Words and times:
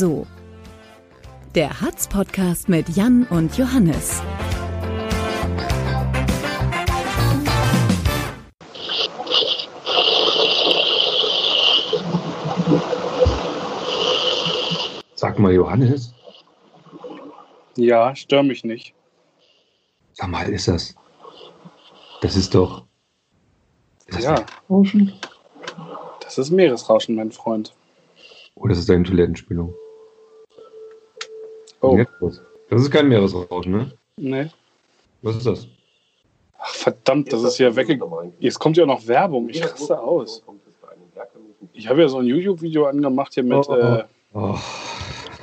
So 0.00 0.12
oder. 0.12 0.26
Der 1.54 1.80
Hatz-Podcast 1.82 2.70
mit 2.70 2.88
Jan 2.96 3.24
und 3.28 3.58
Johannes. 3.58 4.22
Sag 15.14 15.38
mal, 15.38 15.52
Johannes, 15.52 16.14
Ja, 17.76 18.14
stör 18.16 18.42
mich 18.42 18.64
nicht. 18.64 18.94
sag 20.14 20.28
mal, 20.28 20.48
ist 20.48 20.68
das? 20.68 20.94
Das 22.22 22.36
ist 22.36 22.54
doch. 22.54 22.84
Ist 24.06 24.18
das 24.18 24.24
Ja, 24.24 24.46
Rauschen? 24.68 25.12
das 26.22 26.38
ist 26.38 26.50
Meeresrauschen, 26.50 27.14
mein 27.14 27.32
Freund. 27.32 27.74
Oh, 28.54 28.66
das 28.66 28.78
ist 28.78 28.88
deine 28.88 29.04
Toilettenspülung. 29.04 29.74
Oh. 31.82 31.98
Das 32.68 32.80
ist 32.82 32.90
kein 32.90 33.08
Meeresrauschen, 33.08 33.72
ne? 33.72 33.92
ne. 34.16 34.50
Was 35.22 35.36
ist 35.36 35.46
das? 35.46 35.66
Ach, 36.58 36.74
verdammt, 36.74 37.32
das 37.32 37.42
ist 37.42 37.58
ja 37.58 37.74
weggegangen. 37.74 38.32
Jetzt 38.38 38.58
kommt 38.58 38.76
ja 38.76 38.86
noch 38.86 39.06
Werbung. 39.06 39.48
Ich 39.48 39.64
raste 39.64 39.98
aus. 39.98 40.42
Ich 41.72 41.88
habe 41.88 42.02
ja 42.02 42.08
so 42.08 42.18
ein 42.18 42.26
YouTube-Video 42.26 42.86
angemacht 42.86 43.34
hier 43.34 43.42
mit, 43.44 43.68
Oh. 43.68 43.74
äh, 43.74 44.04
Oh. 44.32 44.56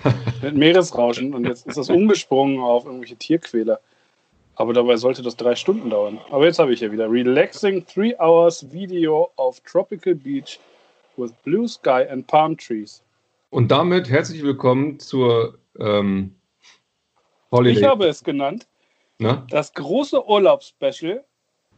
mit 0.42 0.56
Meeresrauschen 0.56 1.34
und 1.34 1.46
jetzt 1.46 1.66
ist 1.68 1.78
das 1.78 1.90
umgesprungen 1.90 2.60
auf 2.60 2.86
irgendwelche 2.86 3.16
Tierquäler. 3.16 3.80
Aber 4.56 4.74
dabei 4.74 4.96
sollte 4.98 5.22
das 5.22 5.36
drei 5.36 5.56
Stunden 5.56 5.90
dauern. 5.90 6.20
Aber 6.32 6.46
jetzt 6.46 6.60
habe 6.60 6.74
ich 6.74 6.80
ja 6.80 6.92
wieder 6.92 7.12
Relaxing 7.12 7.86
Three 7.86 8.16
Hours 8.20 8.72
Video 8.72 9.30
of 9.36 9.60
Tropical 9.62 10.16
Beach 10.16 10.60
with 11.18 11.32
Blue 11.44 11.68
Sky 11.68 12.06
and 12.10 12.26
Palm 12.28 12.58
Trees. 12.58 13.02
Und 13.50 13.70
damit 13.72 14.10
herzlich 14.10 14.42
willkommen 14.44 15.00
zur 15.00 15.58
ähm, 15.80 16.34
Holiday. 17.52 17.80
Ich 17.80 17.86
habe 17.86 18.08
es 18.08 18.24
genannt, 18.24 18.68
Na? 19.20 19.46
das 19.50 19.74
große 19.74 20.28
Urlaubsspecial 20.28 21.24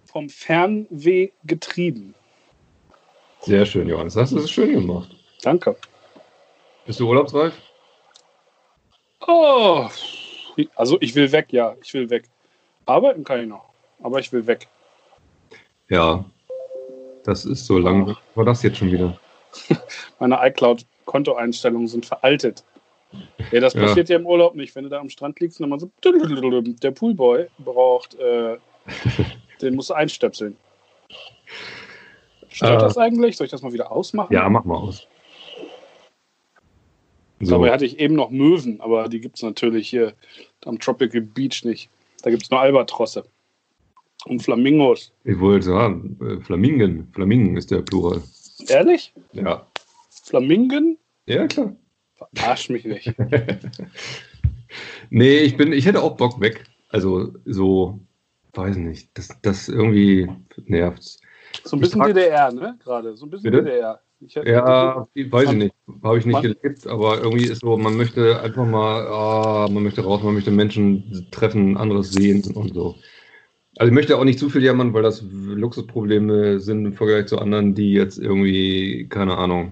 vom 0.05 0.29
Fernweh 0.29 1.29
getrieben. 1.43 2.15
Sehr 3.41 3.65
schön, 3.65 3.87
Johannes. 3.87 4.15
Das 4.15 4.31
ist 4.31 4.49
schön 4.51 4.73
gemacht. 4.73 5.15
Danke. 5.41 5.75
Bist 6.85 6.99
du 6.99 7.07
urlaubsreif? 7.07 7.53
Oh, 9.27 9.87
also 10.75 10.97
ich 11.01 11.13
will 11.15 11.31
weg, 11.31 11.47
ja, 11.51 11.75
ich 11.83 11.93
will 11.93 12.09
weg. 12.09 12.29
Arbeiten 12.85 13.23
kann 13.23 13.41
ich 13.41 13.47
noch, 13.47 13.69
aber 14.01 14.19
ich 14.19 14.31
will 14.31 14.45
weg. 14.47 14.67
Ja. 15.89 16.25
Das 17.23 17.45
ist 17.45 17.65
so 17.65 17.77
lang. 17.77 18.17
War 18.33 18.45
das 18.45 18.63
jetzt 18.63 18.77
schon 18.77 18.91
wieder? 18.91 19.19
Meine 20.19 20.39
iCloud-Kontoeinstellungen 20.41 21.87
sind 21.87 22.05
veraltet. 22.05 22.63
Ja, 23.51 23.59
das 23.59 23.73
Ja. 23.73 23.81
passiert 23.81 24.09
ja 24.09 24.17
im 24.17 24.25
Urlaub 24.25 24.55
nicht, 24.55 24.75
wenn 24.75 24.83
du 24.83 24.89
da 24.89 24.99
am 24.99 25.09
Strand 25.09 25.39
liegst 25.39 25.59
und 25.59 25.63
dann 25.63 25.69
mal 25.71 25.79
so, 25.79 25.91
der 26.83 26.91
Poolboy 26.91 27.47
braucht, 27.59 28.15
äh, 28.15 28.57
den 29.61 29.75
musst 29.75 29.89
du 29.89 29.93
einstöpseln. 29.95 30.55
Stört 32.49 32.81
Äh. 32.81 32.85
das 32.85 32.97
eigentlich? 32.97 33.37
Soll 33.37 33.45
ich 33.45 33.51
das 33.51 33.61
mal 33.61 33.73
wieder 33.73 33.91
ausmachen? 33.91 34.33
Ja, 34.33 34.47
mach 34.49 34.65
mal 34.65 34.77
aus. 34.77 35.07
So. 37.41 37.51
Dabei 37.51 37.71
hatte 37.71 37.85
ich 37.85 37.99
eben 37.99 38.15
noch 38.15 38.31
Möwen, 38.31 38.81
aber 38.81 39.07
die 39.07 39.21
gibt 39.21 39.37
es 39.37 39.43
natürlich 39.43 39.89
hier 39.89 40.13
am 40.65 40.77
Tropical 40.77 41.21
Beach 41.21 41.63
nicht. 41.63 41.89
Da 42.21 42.31
gibt 42.31 42.43
es 42.43 42.51
nur 42.51 42.59
Albatrosse 42.59 43.23
und 44.25 44.41
Flamingos. 44.43 45.13
Ich 45.23 45.39
wollte 45.39 45.67
sagen, 45.67 46.17
äh, 46.21 46.43
Flamingen. 46.43 47.07
Flamingen 47.13 47.55
ist 47.55 47.71
der 47.71 47.81
Plural. 47.81 48.21
Ehrlich? 48.67 49.13
Ja. 49.31 49.65
Flamingen? 50.25 50.97
Ja, 51.27 51.47
klar. 51.47 51.73
Verarsch 52.33 52.69
mich 52.69 52.85
nicht. 52.85 53.13
Nee, 55.09 55.39
ich 55.39 55.57
bin, 55.57 55.73
ich 55.73 55.85
hätte 55.87 56.03
auch 56.03 56.15
Bock 56.17 56.39
weg. 56.39 56.63
Also 56.89 57.33
so, 57.45 57.99
weiß 58.53 58.77
nicht, 58.77 59.09
das, 59.17 59.29
das 59.41 59.67
irgendwie 59.67 60.29
nervt. 60.65 61.17
So 61.63 61.75
ein 61.75 61.79
bisschen 61.79 62.01
Ich 62.01 62.05
frag- 62.05 62.13
DDR, 62.13 62.51
ne? 62.51 62.77
Gerade. 62.83 63.15
So 63.17 63.25
ein 63.25 63.31
bisschen 63.31 63.51
Bitte? 63.51 63.63
DDR. 63.63 63.99
Ich 64.21 64.35
Ja, 64.35 65.07
weiß 65.15 65.51
ich 65.51 65.55
nicht, 65.57 65.75
habe 66.03 66.17
ich 66.19 66.25
nicht 66.25 66.41
gelebt, 66.41 66.85
aber 66.85 67.19
irgendwie 67.23 67.45
ist 67.45 67.61
so, 67.61 67.77
man 67.77 67.95
möchte 67.95 68.39
einfach 68.41 68.65
mal, 68.65 69.07
ah, 69.07 69.67
man 69.71 69.81
möchte 69.83 70.03
raus, 70.03 70.21
man 70.21 70.33
möchte 70.33 70.51
Menschen 70.51 71.27
treffen, 71.31 71.77
anderes 71.77 72.11
sehen 72.11 72.43
und 72.53 72.73
so. 72.73 72.95
Also 73.77 73.89
ich 73.89 73.93
möchte 73.95 74.17
auch 74.17 74.25
nicht 74.25 74.37
zu 74.37 74.49
viel 74.49 74.61
jammern, 74.63 74.93
weil 74.93 75.03
das 75.03 75.23
Luxusprobleme 75.31 76.59
sind 76.59 76.85
im 76.85 76.93
Vergleich 76.93 77.27
zu 77.27 77.39
anderen, 77.39 77.73
die 77.75 77.93
jetzt 77.93 78.17
irgendwie, 78.19 79.07
keine 79.07 79.37
Ahnung, 79.37 79.71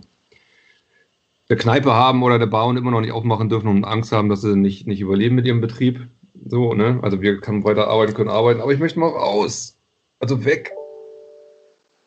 eine 1.49 1.57
Kneipe 1.57 1.93
haben 1.93 2.23
oder 2.23 2.35
eine 2.35 2.47
Bar 2.47 2.67
und 2.67 2.77
immer 2.77 2.91
noch 2.91 3.01
nicht 3.01 3.11
aufmachen 3.11 3.49
dürfen 3.49 3.67
und 3.67 3.85
Angst 3.85 4.11
haben, 4.11 4.29
dass 4.29 4.41
sie 4.41 4.55
nicht, 4.55 4.87
nicht 4.87 4.99
überleben 4.99 5.35
mit 5.35 5.45
ihrem 5.45 5.61
Betrieb. 5.61 6.07
So, 6.45 6.73
ne? 6.73 6.99
Also 7.01 7.21
wir 7.21 7.39
können 7.39 7.63
weiter 7.63 7.87
arbeiten, 7.87 8.13
können 8.13 8.29
arbeiten, 8.29 8.61
aber 8.61 8.73
ich 8.73 8.79
möchte 8.79 8.99
mal 8.99 9.09
raus. 9.09 9.77
Also 10.19 10.43
weg. 10.45 10.71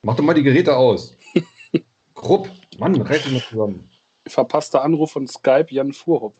Mach 0.02 0.16
doch 0.16 0.24
mal 0.24 0.34
die 0.34 0.42
Geräte 0.42 0.76
aus. 0.76 1.16
Krupp, 2.14 2.50
Mann, 2.78 3.00
reiß 3.00 3.30
mal 3.30 3.40
zusammen. 3.40 3.90
Verpasster 4.26 4.82
Anruf 4.82 5.12
von 5.12 5.26
Skype, 5.26 5.66
Jan 5.70 5.92
Fuhrhopp. 5.92 6.34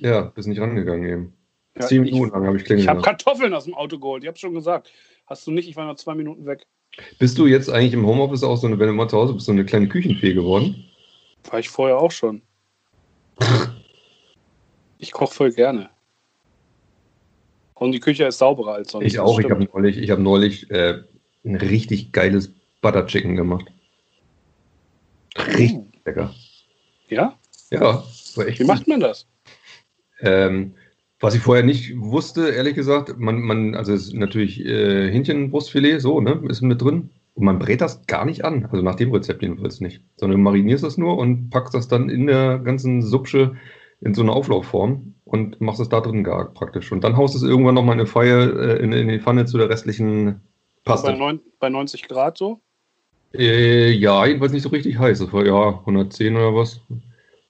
Ja, 0.00 0.22
bist 0.22 0.48
nicht 0.48 0.60
rangegangen 0.60 1.08
eben. 1.08 1.32
Ja, 1.76 1.86
Zehn 1.86 2.04
ich 2.04 2.12
Minuten 2.12 2.32
lang 2.32 2.46
habe 2.46 2.56
ich 2.56 2.64
klingeln 2.64 2.84
ich 2.84 2.88
habe. 2.88 3.02
Kartoffeln 3.02 3.52
aus 3.54 3.64
dem 3.64 3.74
Auto 3.74 3.98
geholt. 3.98 4.22
Ich 4.22 4.28
habe 4.28 4.38
schon 4.38 4.54
gesagt. 4.54 4.90
Hast 5.26 5.46
du 5.46 5.50
nicht? 5.50 5.68
Ich 5.68 5.76
war 5.76 5.86
noch 5.86 5.96
zwei 5.96 6.14
Minuten 6.14 6.46
weg. 6.46 6.66
Bist 7.18 7.38
du 7.38 7.46
jetzt 7.46 7.70
eigentlich 7.70 7.94
im 7.94 8.06
Homeoffice 8.06 8.42
auch 8.42 8.56
so 8.56 8.66
eine, 8.66 8.78
wenn 8.78 8.88
du 8.88 8.92
mal 8.92 9.08
zu 9.08 9.16
Hause 9.16 9.32
bist, 9.34 9.46
so 9.46 9.52
eine 9.52 9.64
kleine 9.64 9.88
Küchenfee 9.88 10.34
geworden? 10.34 10.84
War 11.50 11.58
ich 11.58 11.68
vorher 11.68 11.98
auch 11.98 12.12
schon. 12.12 12.42
Ich 14.98 15.10
koche 15.10 15.34
voll 15.34 15.50
gerne. 15.50 15.90
Und 17.74 17.90
die 17.90 17.98
Küche 17.98 18.24
ist 18.24 18.38
sauberer 18.38 18.74
als 18.74 18.92
sonst. 18.92 19.04
Ich 19.04 19.18
auch. 19.18 19.40
Ich 19.40 19.50
habe 19.50 19.64
neulich, 19.64 19.98
ich 19.98 20.10
hab 20.10 20.20
neulich 20.20 20.70
äh, 20.70 21.02
ein 21.44 21.56
richtig 21.56 22.12
geiles 22.12 22.52
Butter 22.80 23.04
Chicken 23.08 23.34
gemacht. 23.34 23.66
Richtig 25.36 25.80
lecker. 26.04 26.32
Ja? 27.08 27.36
Ja, 27.70 28.04
war 28.36 28.46
echt 28.46 28.60
Wie 28.60 28.64
macht 28.64 28.86
man 28.86 29.00
das? 29.00 29.26
Ähm, 30.20 30.74
was 31.18 31.34
ich 31.34 31.40
vorher 31.40 31.64
nicht 31.64 31.98
wusste, 31.98 32.50
ehrlich 32.50 32.74
gesagt, 32.74 33.18
man, 33.18 33.40
man 33.40 33.74
also 33.74 34.16
natürlich 34.16 34.64
äh, 34.64 35.10
Hähnchenbrustfilet, 35.10 35.98
so, 36.00 36.20
ne, 36.20 36.40
ist 36.48 36.62
mit 36.62 36.80
drin. 36.80 37.10
Und 37.34 37.44
man 37.44 37.58
brät 37.58 37.80
das 37.80 38.06
gar 38.06 38.24
nicht 38.24 38.44
an, 38.44 38.66
also 38.70 38.82
nach 38.82 38.94
dem 38.94 39.12
Rezept 39.12 39.42
jedenfalls 39.42 39.80
nicht. 39.80 40.02
Sondern 40.16 40.38
du 40.38 40.44
marinierst 40.44 40.84
das 40.84 40.98
nur 40.98 41.16
und 41.16 41.50
packst 41.50 41.74
das 41.74 41.88
dann 41.88 42.10
in 42.10 42.26
der 42.26 42.58
ganzen 42.58 43.02
Supsche 43.02 43.56
in 44.00 44.14
so 44.14 44.22
eine 44.22 44.32
Auflaufform 44.32 45.14
und 45.24 45.60
machst 45.60 45.80
es 45.80 45.88
da 45.88 46.00
drin 46.00 46.24
gar 46.24 46.52
praktisch. 46.52 46.92
Und 46.92 47.04
dann 47.04 47.16
haust 47.16 47.34
es 47.34 47.42
irgendwann 47.42 47.74
nochmal 47.74 47.94
in 47.94 48.00
eine 48.00 48.08
Feier, 48.08 48.54
äh, 48.58 48.82
in, 48.82 48.92
in 48.92 49.08
die 49.08 49.20
Pfanne 49.20 49.46
zu 49.46 49.56
der 49.56 49.70
restlichen 49.70 50.40
Bei, 50.84 50.92
Paste. 50.92 51.14
neun, 51.14 51.40
bei 51.58 51.70
90 51.70 52.08
Grad 52.08 52.36
so? 52.36 52.60
Äh, 53.32 53.92
ja, 53.92 54.26
jedenfalls 54.26 54.52
nicht 54.52 54.62
so 54.62 54.68
richtig 54.68 54.98
heiß. 54.98 55.20
Das 55.20 55.32
war 55.32 55.46
ja 55.46 55.78
110 55.80 56.36
oder 56.36 56.54
was. 56.54 56.80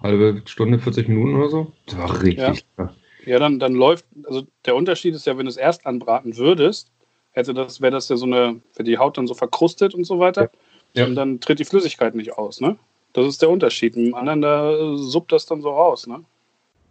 Halbe 0.01 0.43
Stunde, 0.45 0.79
40 0.79 1.09
Minuten 1.09 1.35
oder 1.37 1.49
so. 1.49 1.73
Das 1.87 1.99
war 1.99 2.23
richtig 2.23 2.65
Ja. 2.79 2.95
Ja, 3.25 3.39
dann, 3.39 3.59
dann 3.59 3.75
läuft, 3.75 4.05
also 4.25 4.43
der 4.67 4.75
Unterschied 4.75 5.15
ist 5.15 5.27
ja, 5.27 5.39
wenn 5.39 5.47
du 5.47 5.51
es 5.51 5.57
erst 5.57 5.87
anbraten 5.87 6.37
würdest, 6.37 6.92
hätte 7.33 7.55
das, 7.55 7.81
wäre 7.81 7.93
das 7.93 8.09
ja 8.09 8.17
so 8.17 8.27
eine, 8.27 8.61
wäre 8.75 8.85
die 8.85 8.99
Haut 8.99 9.19
dann 9.19 9.27
so 9.27 9.35
verkrustet 9.35 9.95
und 9.95 10.05
so 10.05 10.19
weiter. 10.19 10.51
Ja. 10.95 11.07
Und 11.07 11.15
dann 11.15 11.41
tritt 11.41 11.59
die 11.59 11.65
Flüssigkeit 11.65 12.15
nicht 12.15 12.33
aus, 12.39 12.61
ne? 12.61 12.77
Das 13.15 13.27
ist 13.27 13.43
der 13.43 13.51
Unterschied. 13.51 13.97
Im 13.97 14.15
anderen, 14.15 14.41
da 14.43 14.97
suppt 14.97 15.33
das 15.33 15.47
dann 15.47 15.61
so 15.63 15.71
raus, 15.71 16.07
ne? 16.07 16.25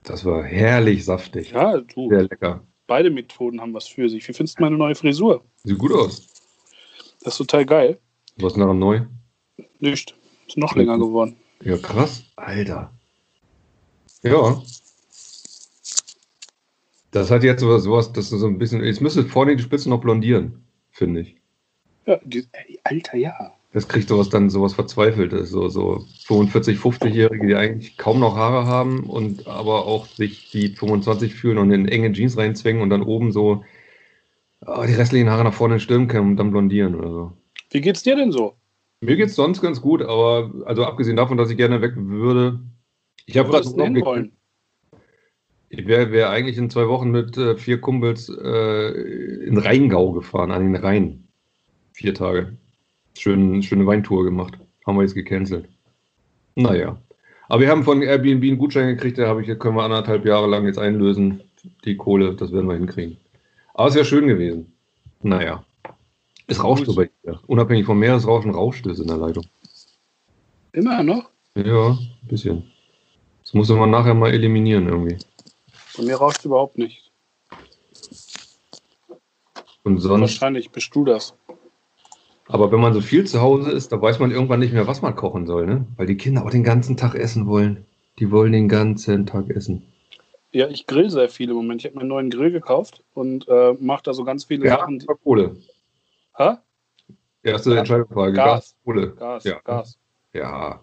Das 0.04 0.26
war 0.26 0.44
herrlich 0.44 1.06
saftig. 1.06 1.52
Ja, 1.52 1.78
du, 1.78 2.10
Sehr 2.10 2.24
lecker. 2.24 2.62
beide 2.88 3.10
Methoden 3.12 3.62
haben 3.62 3.74
was 3.74 3.88
für 3.88 4.10
sich. 4.10 4.28
Wie 4.28 4.34
findest 4.34 4.58
du 4.60 4.64
meine 4.64 4.78
neue 4.78 4.96
Frisur? 4.96 5.44
Sieht 5.64 5.78
gut 5.78 5.92
aus. 5.92 6.28
Das 7.24 7.34
ist 7.34 7.38
total 7.38 7.66
geil. 7.66 8.00
Was 8.38 8.54
ist 8.54 8.60
daran 8.60 8.80
neu? 8.80 9.02
Nicht. 9.80 10.16
Ist 10.48 10.58
noch 10.58 10.76
länger 10.76 10.98
geworden. 10.98 11.36
Ja, 11.64 11.78
krass. 11.78 12.24
Alter. 12.36 12.92
Ja. 14.24 14.62
Das 17.12 17.30
hat 17.30 17.44
jetzt 17.44 17.60
sowas, 17.60 17.84
sowas 17.84 18.14
das 18.14 18.32
ist 18.32 18.40
so 18.40 18.48
ein 18.48 18.58
bisschen. 18.58 18.84
Jetzt 18.84 19.02
müsste 19.02 19.24
vorne 19.24 19.56
die 19.56 19.64
Spitze 19.64 19.90
noch 19.90 20.02
blondieren, 20.02 20.64
finde 20.92 21.22
ich. 21.22 21.36
Ja, 22.06 22.20
die, 22.24 22.48
Alter, 22.84 23.18
ja. 23.18 23.54
Das 23.74 23.88
kriegt 23.88 24.10
sowas 24.10 24.30
dann 24.30 24.50
sowas 24.50 24.74
Verzweifeltes. 24.74 25.50
So, 25.50 25.70
so 25.70 26.06
45, 26.26 26.78
50-Jährige, 26.78 27.48
die 27.48 27.56
eigentlich 27.56 27.98
kaum 27.98 28.20
noch 28.20 28.36
Haare 28.36 28.66
haben 28.66 29.02
und 29.02 29.48
aber 29.48 29.86
auch 29.86 30.06
sich 30.08 30.54
wie 30.54 30.70
25 30.70 31.36
fühlen 31.36 31.58
und 31.58 31.72
in 31.72 31.88
enge 31.88 32.12
Jeans 32.12 32.38
reinzwängen 32.38 32.82
und 32.82 32.90
dann 32.90 33.04
oben 33.04 33.32
so 33.32 33.64
ah, 34.62 34.86
die 34.86 34.94
restlichen 34.94 35.30
Haare 35.30 35.46
nach 35.46 35.54
vorne 35.54 35.80
stürmen 35.80 36.08
können 36.08 36.32
und 36.32 36.38
dann 36.38 36.52
blondieren 36.52 36.96
oder 36.96 37.10
so. 37.10 37.32
Wie 37.70 37.82
geht's 37.82 38.04
dir 38.04 38.16
denn 38.16 38.32
so? 38.32 38.56
Mir 39.00 39.16
geht's 39.16 39.36
sonst 39.36 39.62
ganz 39.62 39.82
gut, 39.82 40.02
aber 40.02 40.52
also 40.66 40.84
abgesehen 40.86 41.16
davon, 41.16 41.38
dass 41.38 41.50
ich 41.50 41.58
gerne 41.58 41.82
weg 41.82 41.94
würde. 41.96 42.60
Ich 43.26 43.38
habe 43.38 43.52
denn 43.52 43.96
hin 43.96 44.06
wollen? 44.06 44.32
Ich 45.74 45.88
wäre 45.88 46.12
wär 46.12 46.30
eigentlich 46.30 46.58
in 46.58 46.70
zwei 46.70 46.90
Wochen 46.90 47.12
mit 47.12 47.38
äh, 47.38 47.56
vier 47.56 47.80
Kumpels 47.80 48.28
äh, 48.28 48.92
in 49.46 49.58
Rheingau 49.58 50.12
gefahren, 50.12 50.52
an 50.52 50.64
den 50.64 50.76
Rhein. 50.76 51.24
Vier 51.94 52.14
Tage. 52.14 52.58
Schön, 53.18 53.64
schöne 53.64 53.86
Weintour 53.86 54.26
gemacht. 54.26 54.58
Haben 54.86 54.98
wir 54.98 55.04
jetzt 55.04 55.16
gecancelt. 55.16 55.70
Naja. 56.56 56.98
Aber 57.48 57.62
wir 57.62 57.70
haben 57.70 57.84
von 57.84 58.02
Airbnb 58.02 58.44
einen 58.44 58.58
Gutschein 58.58 58.96
gekriegt, 58.96 59.18
da 59.18 59.40
ich, 59.40 59.60
können 59.60 59.78
wir 59.78 59.84
anderthalb 59.84 60.26
Jahre 60.26 60.48
lang 60.48 60.66
jetzt 60.66 60.78
einlösen. 60.78 61.42
Die 61.86 61.96
Kohle, 61.96 62.36
das 62.36 62.52
werden 62.52 62.68
wir 62.68 62.76
hinkriegen. 62.76 63.16
Aber 63.74 63.88
es 63.88 63.96
wäre 63.96 64.06
schön 64.06 64.28
gewesen. 64.28 64.74
Naja. 65.22 65.64
Es 66.48 66.62
rauscht 66.62 66.86
so 66.86 66.96
bei 66.96 67.10
dir. 67.24 67.40
Unabhängig 67.48 67.86
vom 67.86 67.98
Meeresrauschen 67.98 68.52
rauscht 68.52 68.86
es 68.88 69.00
in 69.00 69.08
der 69.08 69.18
Leitung. 69.18 69.46
Immer 70.74 71.02
noch? 71.02 71.30
Ja, 71.56 71.92
ein 71.92 72.28
bisschen. 72.28 72.64
Das 73.44 73.54
muss 73.54 73.70
man 73.70 73.90
nachher 73.90 74.14
mal 74.14 74.32
eliminieren 74.32 74.88
irgendwie. 74.88 75.18
Bei 75.98 76.04
mir 76.04 76.16
rauscht 76.16 76.46
überhaupt 76.46 76.78
nicht. 76.78 77.12
Und 79.84 80.00
sonst. 80.00 80.22
Wahrscheinlich 80.22 80.70
bist 80.72 80.94
du 80.96 81.06
das. 81.06 81.34
Aber 82.48 82.72
wenn 82.72 82.80
man 82.82 82.94
so 82.94 83.02
viel 83.02 83.26
zu 83.26 83.42
Hause 83.42 83.72
ist, 83.72 83.92
da 83.92 84.02
weiß 84.02 84.20
man 84.20 84.32
irgendwann 84.32 84.60
nicht 84.60 84.74
mehr, 84.74 84.88
was 84.88 85.02
man 85.02 85.16
kochen 85.16 85.48
soll, 85.48 85.66
ne? 85.66 85.86
Weil 85.96 86.06
die 86.06 86.18
Kinder 86.18 86.46
auch 86.46 86.50
den 86.50 86.64
ganzen 86.64 86.98
Tag 86.98 87.16
essen 87.16 87.48
wollen. 87.48 87.86
Die 88.20 88.30
wollen 88.30 88.52
den 88.52 88.68
ganzen 88.68 89.26
Tag 89.26 89.50
essen. 89.50 89.84
Ja, 90.52 90.68
ich 90.68 90.86
grill 90.86 91.10
sehr 91.10 91.30
viel 91.30 91.50
im 91.50 91.56
Moment. 91.56 91.82
Ich 91.82 91.86
habe 91.86 91.96
mir 91.96 92.02
einen 92.02 92.10
neuen 92.10 92.30
Grill 92.30 92.52
gekauft 92.52 93.04
und 93.14 93.48
äh, 93.48 93.74
mache 93.80 94.04
da 94.04 94.14
so 94.14 94.26
ganz 94.26 94.44
viele 94.44 94.66
Ja, 94.66 94.80
Sachen. 94.80 95.00
Die, 95.00 95.06
Kohle. 95.24 95.56
Hä? 96.36 96.56
Erste 97.44 97.72
Ja. 97.72 97.80
Entscheidungsfrage. 97.80 98.34
Gas. 98.34 98.76
Kohle. 98.84 99.14
Gas, 99.16 99.44
Ja. 99.46 99.60
Gas. 99.64 99.98
Ja. 100.34 100.82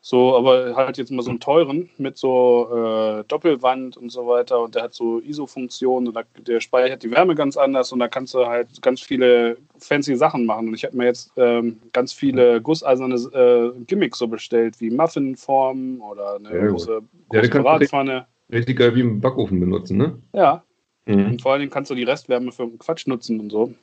So, 0.00 0.36
aber 0.36 0.74
halt 0.76 0.98
jetzt 0.98 1.10
mal 1.10 1.22
so 1.22 1.30
einen 1.30 1.40
teuren 1.40 1.88
mit 1.96 2.16
so 2.18 2.68
äh, 2.72 3.24
Doppelwand 3.28 3.96
und 3.96 4.10
so 4.10 4.26
weiter 4.26 4.60
und 4.60 4.74
der 4.74 4.82
hat 4.82 4.94
so 4.94 5.20
ISO-Funktionen 5.20 6.08
und 6.08 6.14
da, 6.14 6.22
der 6.38 6.60
speichert 6.60 7.02
die 7.02 7.10
Wärme 7.10 7.34
ganz 7.34 7.56
anders 7.56 7.92
und 7.92 8.00
da 8.00 8.08
kannst 8.08 8.34
du 8.34 8.46
halt 8.46 8.68
ganz 8.82 9.00
viele 9.00 9.56
fancy 9.78 10.16
Sachen 10.16 10.44
machen. 10.44 10.68
Und 10.68 10.74
ich 10.74 10.84
habe 10.84 10.96
mir 10.96 11.04
jetzt 11.04 11.32
ähm, 11.36 11.80
ganz 11.92 12.12
viele 12.12 12.60
gusseiserne 12.60 13.14
äh, 13.14 13.84
Gimmicks 13.84 14.18
so 14.18 14.26
bestellt, 14.26 14.80
wie 14.80 14.90
Muffinformen 14.90 16.00
oder 16.00 16.36
eine 16.36 16.70
große, 16.70 16.92
Ja, 17.32 17.40
große 17.40 17.50
kannst 17.50 17.54
du 17.54 17.62
Bratpfanne. 17.62 18.26
Richtig 18.52 18.78
geil 18.78 18.94
wie 18.94 19.00
im 19.00 19.20
Backofen 19.20 19.60
benutzen, 19.60 19.98
ne? 19.98 20.18
Ja, 20.32 20.64
Mhm. 21.04 21.26
und 21.26 21.42
vor 21.42 21.52
allen 21.52 21.60
Dingen 21.60 21.72
kannst 21.72 21.90
du 21.90 21.96
die 21.96 22.04
Restwärme 22.04 22.52
für 22.52 22.68
Quatsch 22.78 23.08
nutzen 23.08 23.40
und 23.40 23.50
so. 23.50 23.74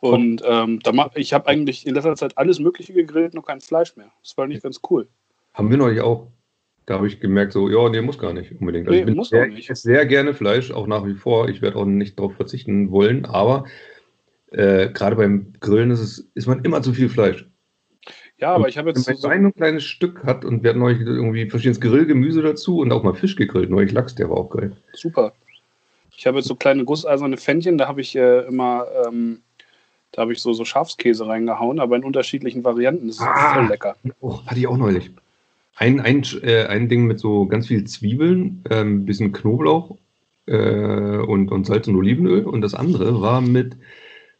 Und 0.00 0.42
ähm, 0.46 0.80
da 0.82 0.92
mach, 0.92 1.14
ich 1.14 1.32
habe 1.32 1.46
eigentlich 1.46 1.86
in 1.86 1.94
letzter 1.94 2.16
Zeit 2.16 2.38
alles 2.38 2.58
Mögliche 2.58 2.92
gegrillt, 2.92 3.34
nur 3.34 3.44
kein 3.44 3.60
Fleisch 3.60 3.96
mehr. 3.96 4.10
Das 4.22 4.36
war 4.38 4.46
nicht 4.46 4.62
ganz 4.62 4.80
cool. 4.90 5.08
Haben 5.52 5.70
wir 5.70 5.76
neulich 5.76 6.00
auch. 6.00 6.28
Da 6.86 6.94
habe 6.94 7.06
ich 7.06 7.20
gemerkt, 7.20 7.52
so, 7.52 7.68
ja, 7.68 7.88
nee, 7.88 8.00
muss 8.00 8.18
gar 8.18 8.32
nicht 8.32 8.52
unbedingt. 8.58 8.86
Also 8.88 8.94
Nee, 8.94 9.00
ich 9.00 9.06
bin 9.06 9.16
muss 9.16 9.28
sehr, 9.28 9.46
nicht. 9.46 9.58
ich 9.58 9.70
esse 9.70 9.82
sehr 9.82 10.06
gerne 10.06 10.34
Fleisch, 10.34 10.70
auch 10.70 10.86
nach 10.86 11.06
wie 11.06 11.14
vor. 11.14 11.48
Ich 11.48 11.62
werde 11.62 11.76
auch 11.76 11.84
nicht 11.84 12.18
darauf 12.18 12.34
verzichten 12.34 12.90
wollen, 12.90 13.26
aber 13.26 13.66
äh, 14.50 14.88
gerade 14.88 15.16
beim 15.16 15.52
Grillen 15.60 15.90
ist, 15.90 16.00
es, 16.00 16.30
ist 16.34 16.46
man 16.46 16.64
immer 16.64 16.82
zu 16.82 16.92
viel 16.92 17.08
Fleisch. 17.08 17.46
Ja, 18.38 18.54
aber 18.54 18.68
ich 18.68 18.78
habe 18.78 18.88
Wenn 18.88 18.94
jetzt 18.96 19.06
man 19.06 19.16
so, 19.16 19.22
so 19.22 19.28
ein 19.28 19.54
kleines 19.54 19.84
Stück 19.84 20.24
hat 20.24 20.46
und 20.46 20.62
wir 20.62 20.70
hatten 20.70 20.80
neulich 20.80 21.00
irgendwie 21.00 21.48
verschiedenes 21.48 21.80
Grillgemüse 21.80 22.40
dazu 22.40 22.78
und 22.78 22.90
auch 22.90 23.02
mal 23.02 23.14
Fisch 23.14 23.36
gegrillt. 23.36 23.68
Neulich 23.68 23.92
Lachs, 23.92 24.14
der 24.14 24.30
war 24.30 24.38
auch 24.38 24.48
geil. 24.48 24.72
Super. 24.94 25.34
Ich 26.16 26.26
habe 26.26 26.38
jetzt 26.38 26.48
so 26.48 26.54
kleine 26.54 26.84
gusseiserne 26.84 27.36
Pfännchen, 27.36 27.76
da 27.76 27.86
habe 27.86 28.00
ich 28.00 28.16
äh, 28.16 28.40
immer, 28.46 28.86
ähm, 29.06 29.42
da 30.12 30.22
habe 30.22 30.32
ich 30.32 30.40
so, 30.40 30.52
so 30.52 30.64
Schafskäse 30.64 31.26
reingehauen, 31.26 31.80
aber 31.80 31.96
in 31.96 32.04
unterschiedlichen 32.04 32.64
Varianten. 32.64 33.08
Das 33.08 33.16
ist 33.16 33.22
Ah. 33.22 33.54
voll 33.54 33.66
lecker. 33.68 33.96
Oh, 34.20 34.40
hatte 34.46 34.58
ich 34.58 34.66
auch 34.66 34.76
neulich. 34.76 35.10
Ein, 35.76 36.00
ein, 36.00 36.22
äh, 36.42 36.64
ein 36.66 36.88
Ding 36.88 37.06
mit 37.06 37.18
so 37.20 37.46
ganz 37.46 37.68
viel 37.68 37.84
Zwiebeln, 37.84 38.62
ein 38.68 38.78
ähm, 38.78 39.06
bisschen 39.06 39.32
Knoblauch 39.32 39.96
äh, 40.46 41.16
und, 41.18 41.50
und 41.50 41.66
Salz 41.66 41.88
und 41.88 41.96
Olivenöl. 41.96 42.44
Und 42.44 42.60
das 42.60 42.74
andere 42.74 43.20
war 43.22 43.40
mit 43.40 43.76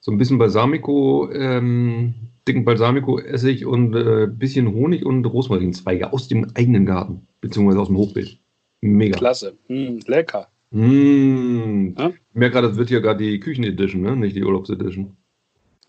so 0.01 0.11
ein 0.11 0.19
bisschen 0.19 0.39
Balsamico, 0.39 1.31
ähm, 1.33 2.15
dicken 2.47 2.65
Balsamico-Essig 2.65 3.65
und 3.65 3.95
äh, 3.95 4.27
bisschen 4.27 4.73
Honig 4.73 5.05
und 5.07 5.25
Rosmarinzweige 5.25 6.13
aus 6.13 6.29
dem 6.29 6.47
eigenen 6.55 6.85
Garten, 6.85 7.27
beziehungsweise 7.41 7.81
aus 7.81 7.89
dem 7.89 7.97
Hochbeet. 7.97 8.39
Mega. 8.83 9.17
Klasse. 9.17 9.57
Mm, 9.69 9.99
lecker. 10.07 10.49
Mmh. 10.73 11.95
Ja? 11.99 12.09
Ich 12.09 12.35
merke 12.35 12.55
gerade, 12.55 12.69
das 12.69 12.77
wird 12.77 12.89
hier 12.89 13.01
gerade 13.01 13.23
die 13.23 13.41
Küchen-Edition, 13.41 14.03
ne? 14.03 14.17
nicht 14.17 14.37
die 14.37 14.45
Urlaubs-Edition. 14.45 15.17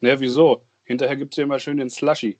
Ne, 0.01 0.19
wieso? 0.19 0.63
Hinterher 0.83 1.15
gibt 1.15 1.33
es 1.33 1.37
ja 1.37 1.43
immer 1.43 1.59
schön 1.59 1.77
den 1.77 1.89
Slushy. 1.89 2.37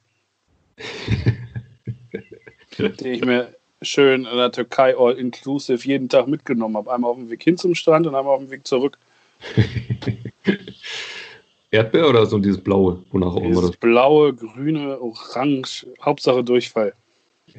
den 2.78 3.14
ich 3.14 3.24
mir 3.24 3.56
schön 3.82 4.26
in 4.26 4.38
der 4.38 4.52
Türkei 4.52 4.98
all 4.98 5.18
inclusive 5.18 5.88
jeden 5.88 6.10
Tag 6.10 6.28
mitgenommen 6.28 6.78
habe. 6.78 6.92
Einmal 6.92 7.12
auf 7.12 7.18
dem 7.18 7.30
Weg 7.30 7.44
hin 7.44 7.58
zum 7.58 7.76
Strand 7.76 8.08
und 8.08 8.16
einmal 8.16 8.34
auf 8.34 8.42
dem 8.42 8.52
Weg 8.52 8.68
zurück. 8.68 8.98
Erdbeer 11.72 12.10
oder 12.10 12.26
so 12.26 12.38
dieses 12.38 12.62
blaue, 12.62 13.02
wonach 13.12 13.34
auch 13.34 13.44
immer 13.44 13.62
das. 13.62 13.78
blaue, 13.78 14.34
grüne, 14.34 15.00
orange, 15.00 15.88
Hauptsache 16.02 16.44
Durchfall. 16.44 16.94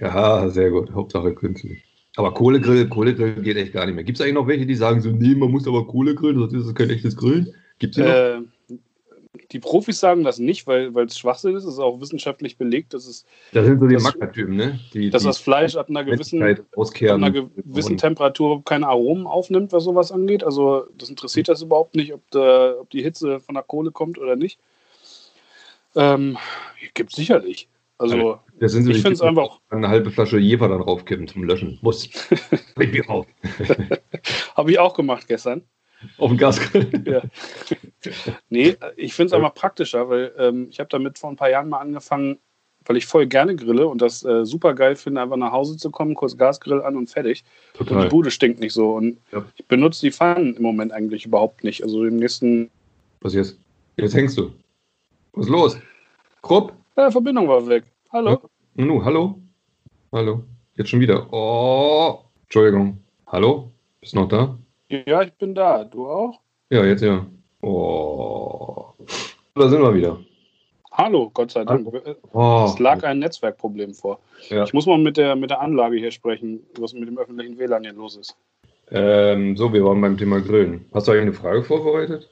Ja, 0.00 0.48
sehr 0.50 0.70
gut. 0.70 0.92
Hauptsache 0.92 1.34
künstlich. 1.34 1.82
Aber 2.16 2.34
Kohlegrill, 2.34 2.88
Kohlegrill 2.88 3.42
geht 3.42 3.56
echt 3.56 3.72
gar 3.72 3.86
nicht 3.86 3.94
mehr. 3.94 4.04
Gibt 4.04 4.18
es 4.18 4.22
eigentlich 4.22 4.34
noch 4.34 4.46
welche, 4.46 4.66
die 4.66 4.74
sagen 4.74 5.00
so, 5.00 5.10
nee, 5.10 5.34
man 5.34 5.50
muss 5.50 5.66
aber 5.66 5.86
Kohle 5.86 6.14
grillen, 6.14 6.38
sonst 6.38 6.52
ist 6.52 6.66
es 6.66 6.74
kein 6.74 6.90
echtes 6.90 7.16
Grillen? 7.16 7.54
Gibt 7.78 7.96
es 7.96 8.04
die 8.04 8.08
noch? 8.08 8.42
Die 9.52 9.58
Profis 9.58 10.00
sagen 10.00 10.24
das 10.24 10.38
nicht, 10.38 10.66
weil 10.66 10.96
es 11.04 11.18
Schwachsinn 11.18 11.54
ist. 11.54 11.64
Es 11.64 11.74
ist 11.74 11.78
auch 11.78 12.00
wissenschaftlich 12.00 12.56
belegt, 12.56 12.94
dass, 12.94 13.06
es, 13.06 13.26
Das 13.52 13.66
sind 13.66 13.80
so 13.80 13.86
die 13.86 13.96
Mackertypen, 13.96 14.56
ne? 14.56 14.80
Die, 14.94 15.10
dass 15.10 15.22
die 15.22 15.28
das 15.28 15.38
Fleisch 15.38 15.76
ab 15.76 15.90
einer 15.90 16.04
gewissen, 16.04 16.42
ab 16.42 16.58
einer 16.98 17.30
gewissen 17.30 17.98
Temperatur 17.98 18.64
keine 18.64 18.88
Aromen 18.88 19.26
aufnimmt, 19.26 19.72
was 19.72 19.84
sowas 19.84 20.10
angeht. 20.10 20.42
Also 20.42 20.86
das 20.96 21.10
interessiert 21.10 21.48
das 21.48 21.60
überhaupt 21.62 21.94
nicht, 21.94 22.14
ob, 22.14 22.28
der, 22.30 22.76
ob 22.80 22.90
die 22.90 23.02
Hitze 23.02 23.40
von 23.40 23.54
der 23.54 23.64
Kohle 23.64 23.90
kommt 23.90 24.18
oder 24.18 24.36
nicht. 24.36 24.58
Ähm, 25.94 26.38
gibt 26.94 27.14
sicherlich. 27.14 27.68
Also 27.98 28.40
Das 28.58 28.72
sind 28.72 28.84
so 28.84 28.90
ich 28.90 29.02
finde 29.02 29.12
es 29.12 29.20
einfach, 29.20 29.60
eine 29.68 29.88
halbe 29.88 30.10
Flasche 30.10 30.38
Jever 30.38 30.68
dann 30.68 30.80
raufkippen 30.80 31.28
zum 31.28 31.44
Löschen. 31.44 31.78
Muss. 31.82 32.08
Habe 34.56 34.70
ich 34.72 34.78
auch 34.78 34.94
gemacht 34.94 35.28
gestern. 35.28 35.62
Auf 36.18 36.28
dem 36.30 36.38
Gasgrill. 36.38 36.88
Ja. 37.06 37.22
Nee, 38.48 38.76
ich 38.96 39.14
finde 39.14 39.28
es 39.28 39.32
einfach 39.32 39.54
praktischer, 39.54 40.08
weil 40.08 40.32
ähm, 40.38 40.68
ich 40.70 40.80
habe 40.80 40.88
damit 40.90 41.18
vor 41.18 41.30
ein 41.30 41.36
paar 41.36 41.50
Jahren 41.50 41.68
mal 41.68 41.78
angefangen, 41.78 42.38
weil 42.84 42.96
ich 42.96 43.06
voll 43.06 43.26
gerne 43.26 43.54
grille 43.54 43.86
und 43.86 44.02
das 44.02 44.24
äh, 44.24 44.44
super 44.44 44.74
geil 44.74 44.96
finde, 44.96 45.20
einfach 45.22 45.36
nach 45.36 45.52
Hause 45.52 45.76
zu 45.76 45.90
kommen, 45.90 46.14
kurz 46.14 46.36
Gasgrill 46.36 46.82
an 46.82 46.96
und 46.96 47.08
fertig. 47.10 47.44
Und 47.78 47.88
die 47.88 47.94
Total. 47.94 48.08
Bude 48.08 48.30
stinkt 48.32 48.58
nicht 48.60 48.72
so. 48.72 48.94
Und 48.94 49.18
Ja. 49.30 49.44
ich 49.56 49.64
benutze 49.66 50.00
die 50.00 50.10
Pfannen 50.12 50.56
im 50.56 50.62
Moment 50.62 50.90
eigentlich 50.92 51.24
überhaupt 51.26 51.62
nicht. 51.62 51.82
Also 51.84 52.04
im 52.04 52.16
nächsten. 52.16 52.70
Was 53.20 53.34
jetzt? 53.34 53.56
Jetzt 53.96 54.14
hängst 54.14 54.36
du. 54.36 54.52
Was 55.34 55.46
ist 55.46 55.50
los? 55.50 55.78
Krupp? 56.42 56.72
Ja, 56.96 57.10
Verbindung 57.10 57.46
war 57.48 57.64
weg. 57.68 57.84
Hallo? 58.12 58.30
Ja. 58.74 58.84
Nu, 58.84 59.04
hallo? 59.04 59.38
Hallo? 60.10 60.42
Jetzt 60.76 60.90
schon 60.90 61.00
wieder. 61.00 61.32
Oh, 61.32 62.18
Entschuldigung. 62.44 62.98
Hallo? 63.28 63.70
Bist 64.00 64.14
du 64.14 64.18
noch 64.20 64.28
da? 64.28 64.58
Ja, 64.92 65.22
ich 65.22 65.32
bin 65.34 65.54
da. 65.54 65.84
Du 65.84 66.06
auch? 66.06 66.38
Ja, 66.70 66.84
jetzt 66.84 67.02
ja. 67.02 67.26
Oh. 67.62 68.92
Da 69.54 69.68
sind 69.68 69.80
wir 69.80 69.94
wieder. 69.94 70.18
Hallo, 70.92 71.30
Gott 71.32 71.50
sei 71.50 71.64
Dank. 71.64 71.88
Oh. 72.32 72.64
Es 72.68 72.78
lag 72.78 73.02
ein 73.02 73.18
Netzwerkproblem 73.20 73.94
vor. 73.94 74.20
Ja. 74.50 74.64
Ich 74.64 74.74
muss 74.74 74.84
mal 74.84 74.98
mit 74.98 75.16
der, 75.16 75.34
mit 75.34 75.48
der 75.48 75.60
Anlage 75.62 75.96
hier 75.96 76.10
sprechen, 76.10 76.66
was 76.78 76.92
mit 76.92 77.08
dem 77.08 77.16
öffentlichen 77.16 77.58
WLAN 77.58 77.84
hier 77.84 77.94
los 77.94 78.16
ist. 78.16 78.36
Ähm, 78.90 79.56
so, 79.56 79.72
wir 79.72 79.82
waren 79.82 80.00
beim 80.02 80.18
Thema 80.18 80.40
Grillen. 80.42 80.84
Hast 80.92 81.08
du 81.08 81.12
eigentlich 81.12 81.22
eine 81.22 81.32
Frage 81.32 81.62
vorbereitet? 81.62 82.28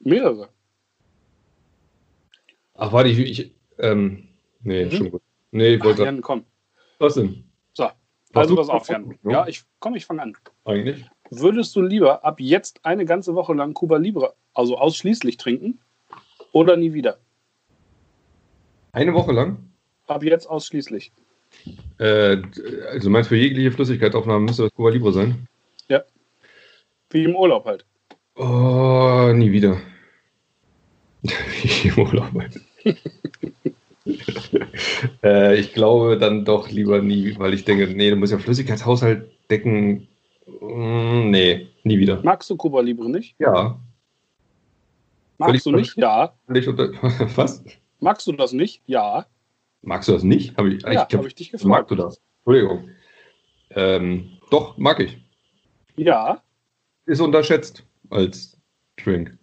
Mehrere. 0.00 0.48
Ach, 2.74 2.92
warte, 2.92 3.08
ich. 3.08 3.18
ich 3.18 3.54
ähm, 3.78 4.28
nee, 4.60 4.84
Mhm. 4.84 4.90
schon 4.90 5.10
gut. 5.12 5.22
Nee, 5.52 5.74
ich 5.76 5.80
Ach, 5.80 5.86
wollte. 5.86 6.04
Jan, 6.04 6.20
komm. 6.20 6.44
was 6.98 7.14
denn? 7.14 7.44
So, 7.72 7.88
also 8.34 8.56
pass 8.56 8.68
auf, 8.68 8.86
Jan. 8.88 9.18
Ja. 9.24 9.30
Ja, 9.30 9.48
ich 9.48 9.62
komm, 9.78 9.94
ich 9.94 10.04
fange 10.04 10.20
an. 10.20 10.36
Eigentlich? 10.66 11.06
Würdest 11.30 11.74
du 11.76 11.82
lieber 11.82 12.24
ab 12.24 12.40
jetzt 12.40 12.80
eine 12.84 13.04
ganze 13.04 13.34
Woche 13.34 13.54
lang 13.54 13.74
Cuba 13.74 13.96
Libre, 13.96 14.34
also 14.54 14.78
ausschließlich 14.78 15.36
trinken, 15.36 15.80
oder 16.52 16.76
nie 16.76 16.92
wieder? 16.92 17.18
Eine 18.92 19.12
Woche 19.14 19.32
lang? 19.32 19.58
Ab 20.06 20.22
jetzt 20.22 20.46
ausschließlich. 20.46 21.12
Äh, 21.98 22.38
also 22.90 23.10
meinst 23.10 23.30
du 23.30 23.34
für 23.34 23.40
jegliche 23.40 23.72
Flüssigkeitsaufnahme 23.72 24.44
müsste 24.44 24.62
das 24.64 24.72
Cuba 24.74 24.90
Libre 24.90 25.12
sein? 25.12 25.46
Wie 27.10 27.24
im 27.24 27.36
Urlaub 27.36 27.64
halt. 27.64 27.84
Oh, 28.34 29.32
nie 29.34 29.52
wieder. 29.52 29.80
Wie 31.22 31.88
im 31.88 31.98
Urlaub. 31.98 32.30
äh, 35.22 35.58
ich 35.58 35.72
glaube 35.72 36.18
dann 36.18 36.44
doch 36.44 36.70
lieber 36.70 37.00
nie, 37.00 37.38
weil 37.38 37.54
ich 37.54 37.64
denke, 37.64 37.86
nee, 37.88 38.10
du 38.10 38.16
musst 38.16 38.32
ja 38.32 38.38
Flüssigkeitshaushalt 38.38 39.30
decken. 39.50 40.08
Mm, 40.46 41.30
nee, 41.30 41.68
nie 41.84 41.98
wieder. 41.98 42.20
Magst 42.22 42.48
du 42.50 42.56
Cuba 42.56 42.80
Libre 42.80 43.10
nicht? 43.10 43.34
Ja. 43.38 43.78
Magst 45.38 45.66
du 45.66 45.72
nicht? 45.72 45.96
Ja. 45.96 46.34
Was? 46.48 47.62
Magst 48.00 48.26
du 48.26 48.32
das 48.32 48.52
nicht? 48.52 48.82
Ja. 48.86 49.26
Magst 49.82 50.08
du 50.08 50.12
das 50.12 50.22
nicht? 50.22 50.56
Hab 50.56 50.66
ich, 50.66 50.82
Ja, 50.82 51.06
habe 51.12 51.26
ich 51.26 51.34
dich 51.34 51.52
Magst 51.52 51.64
gefragt. 51.64 51.90
du 51.90 51.94
das? 51.96 52.20
Entschuldigung. 52.44 52.88
Ähm, 53.70 54.30
doch, 54.50 54.76
mag 54.78 55.00
ich. 55.00 55.18
Ja. 55.96 56.42
Ist 57.06 57.20
unterschätzt 57.20 57.84
als 58.10 58.58
Drink. 58.96 59.36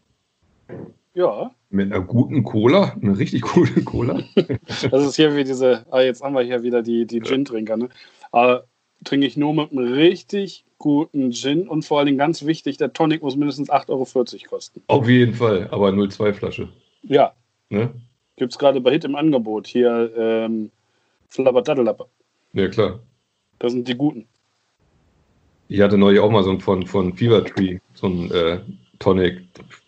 Ja. 1.14 1.52
Mit 1.70 1.92
einer 1.92 2.04
guten 2.04 2.44
Cola, 2.44 2.96
eine 3.02 3.18
richtig 3.18 3.42
gute 3.42 3.84
Cola. 3.84 4.24
Das 4.66 5.06
ist 5.06 5.16
hier 5.16 5.36
wie 5.36 5.44
diese, 5.44 5.86
ah, 5.92 6.02
jetzt 6.02 6.24
haben 6.24 6.34
wir 6.34 6.42
hier 6.44 6.64
wieder 6.64 6.82
die, 6.82 7.06
die 7.06 7.20
Gin-Trinker, 7.20 7.78
ne? 7.78 7.90
Aber 8.32 8.66
trinke 9.04 9.28
ich 9.28 9.38
nur 9.38 9.54
mit 9.54 9.72
einem 9.72 9.94
richtig 9.94 10.66
guten 10.78 11.32
Gin 11.32 11.68
und 11.68 11.84
vor 11.86 12.00
allen 12.00 12.08
Dingen 12.08 12.18
ganz 12.18 12.46
wichtig, 12.46 12.78
der 12.78 12.94
Tonic 12.94 13.22
muss 13.22 13.36
mindestens 13.36 13.70
8,40 13.70 13.90
Euro 13.90 14.50
kosten. 14.50 14.82
Auf 14.88 15.08
jeden 15.08 15.34
Fall, 15.34 15.68
aber 15.72 15.90
0,2 15.90 16.34
Flasche. 16.34 16.70
Ja, 17.04 17.34
Ne? 17.74 17.92
gibt 18.36 18.52
es 18.52 18.60
gerade 18.60 18.80
bei 18.82 18.92
Hit 18.92 19.04
im 19.04 19.16
Angebot. 19.16 19.68
Hier 19.68 20.12
ähm, 20.16 20.72
Flabberdaddelappe. 21.28 22.06
Ja, 22.54 22.68
klar. 22.68 23.00
Das 23.60 23.72
sind 23.72 23.88
die 23.88 23.96
guten. 23.96 24.28
Ich 25.70 25.82
hatte 25.82 25.98
neulich 25.98 26.20
auch 26.20 26.30
mal 26.30 26.44
so 26.44 26.52
ein 26.52 26.60
von, 26.60 26.86
von 26.86 27.16
Fever 27.16 27.44
Tree, 27.44 27.80
so 27.94 28.08
ein 28.08 28.32
äh, 28.32 28.60
Tonic 29.00 29.42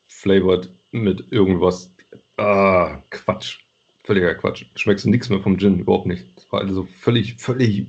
flavored 0.08 0.74
mit 0.92 1.32
irgendwas. 1.32 1.92
Ah, 2.38 3.00
Quatsch. 3.12 3.60
Völliger 4.04 4.36
Quatsch. 4.36 4.66
Schmeckst 4.76 5.06
du 5.06 5.10
nichts 5.10 5.30
mehr 5.30 5.42
vom 5.42 5.58
Gin, 5.58 5.80
überhaupt 5.80 6.08
nicht. 6.08 6.28
Das 6.36 6.52
war 6.52 6.62
also 6.62 6.86
völlig, 6.86 7.36
völlig 7.36 7.88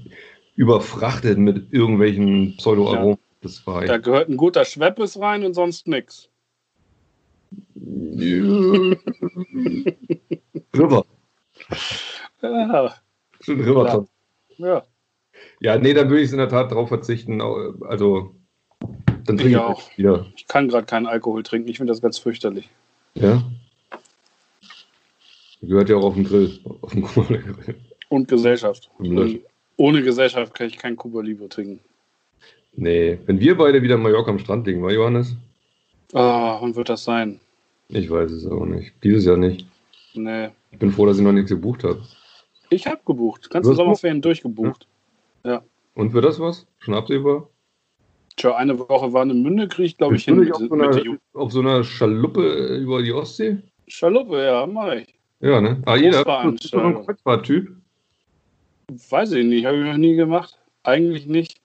überfrachtet 0.56 1.38
mit 1.38 1.72
irgendwelchen 1.72 2.56
Pseudo-Aromen. 2.56 3.18
Das 3.42 3.66
war 3.66 3.84
Da 3.84 3.98
gehört 3.98 4.28
ein 4.28 4.36
guter 4.36 4.64
Schweppes 4.64 5.18
rein 5.20 5.44
und 5.44 5.54
sonst 5.54 5.86
nix. 5.86 6.28
River. 10.74 11.04
Ja, 12.42 12.94
Ein 13.48 13.60
River. 13.60 14.06
ja. 14.58 14.82
Ja, 15.60 15.78
nee, 15.78 15.92
dann 15.94 16.08
würde 16.08 16.22
ich 16.22 16.32
in 16.32 16.38
der 16.38 16.48
Tat 16.48 16.72
drauf 16.72 16.88
verzichten. 16.88 17.40
Also, 17.40 18.34
dann 18.80 19.36
trinke 19.36 19.44
Ich 19.46 19.50
ich 19.52 19.56
auch. 19.58 19.96
wieder. 19.98 20.26
Ich 20.36 20.46
kann 20.48 20.68
gerade 20.68 20.86
keinen 20.86 21.06
Alkohol 21.06 21.42
trinken. 21.42 21.68
Ich 21.68 21.76
finde 21.78 21.92
das 21.92 22.00
ganz 22.02 22.18
fürchterlich. 22.18 22.68
Ja. 23.14 23.42
Gehört 25.62 25.88
ja 25.88 25.96
auch 25.96 26.04
auf 26.04 26.14
den 26.14 26.24
Grill. 26.24 26.58
Auf 26.82 26.92
den 26.92 27.02
Grill. 27.02 27.76
Und 28.08 28.28
Gesellschaft. 28.28 28.90
Und 28.98 29.40
ohne 29.76 30.02
Gesellschaft 30.02 30.54
kann 30.54 30.66
ich 30.66 30.78
kein 30.78 30.96
Cuba 30.96 31.20
Libre 31.20 31.48
trinken. 31.48 31.80
Nee, 32.74 33.18
wenn 33.26 33.40
wir 33.40 33.56
beide 33.56 33.82
wieder 33.82 33.94
in 33.94 34.02
Mallorca 34.02 34.30
am 34.30 34.38
Strand 34.38 34.66
liegen, 34.66 34.82
war 34.82 34.92
Johannes? 34.92 35.34
Ah, 36.12 36.58
wann 36.60 36.76
wird 36.76 36.88
das 36.88 37.04
sein? 37.04 37.40
Ich 37.88 38.10
weiß 38.10 38.30
es 38.30 38.46
auch 38.46 38.66
nicht. 38.66 38.92
Dieses 39.02 39.24
Jahr 39.24 39.36
nicht. 39.36 39.66
Nee. 40.14 40.50
Ich 40.72 40.78
bin 40.78 40.90
froh, 40.92 41.06
dass 41.06 41.18
ich 41.18 41.24
noch 41.24 41.32
nichts 41.32 41.50
gebucht 41.50 41.84
habe. 41.84 42.02
Ich 42.70 42.86
habe 42.86 43.00
gebucht. 43.06 43.48
Ganze 43.50 43.74
Sommerferien 43.74 44.20
durchgebucht. 44.20 44.86
Und 45.96 46.12
wird 46.12 46.26
das 46.26 46.38
was? 46.38 46.66
Schon 46.78 46.94
absehbar? 46.94 47.48
Tja, 48.36 48.54
eine 48.54 48.78
Woche 48.78 49.14
war 49.14 49.22
eine 49.22 49.32
Münde, 49.32 49.66
kriege 49.66 49.86
ich, 49.86 49.96
glaube 49.96 50.16
ich, 50.16 50.26
hin. 50.26 50.52
auf, 50.52 50.58
so 50.58 50.74
einer, 50.74 51.18
auf 51.32 51.52
so 51.52 51.60
einer 51.60 51.82
Schaluppe 51.84 52.42
äh, 52.42 52.76
über 52.76 53.02
die 53.02 53.12
Ostsee? 53.12 53.56
Schaluppe, 53.88 54.44
ja, 54.44 54.66
mach 54.66 54.92
ich. 54.92 55.14
Ja, 55.40 55.60
ne? 55.62 55.82
Ah, 55.86 55.96
jeder 55.96 56.20
ist 56.20 56.26
ein. 56.26 56.56
Kreuzfahrttyp. 57.02 57.74
Weiß 58.88 59.32
ich 59.32 59.44
nicht, 59.44 59.66
habe 59.66 59.78
ich 59.78 59.84
noch 59.84 59.96
nie 59.96 60.14
gemacht. 60.14 60.56
Eigentlich 60.84 61.26
nicht. 61.26 61.60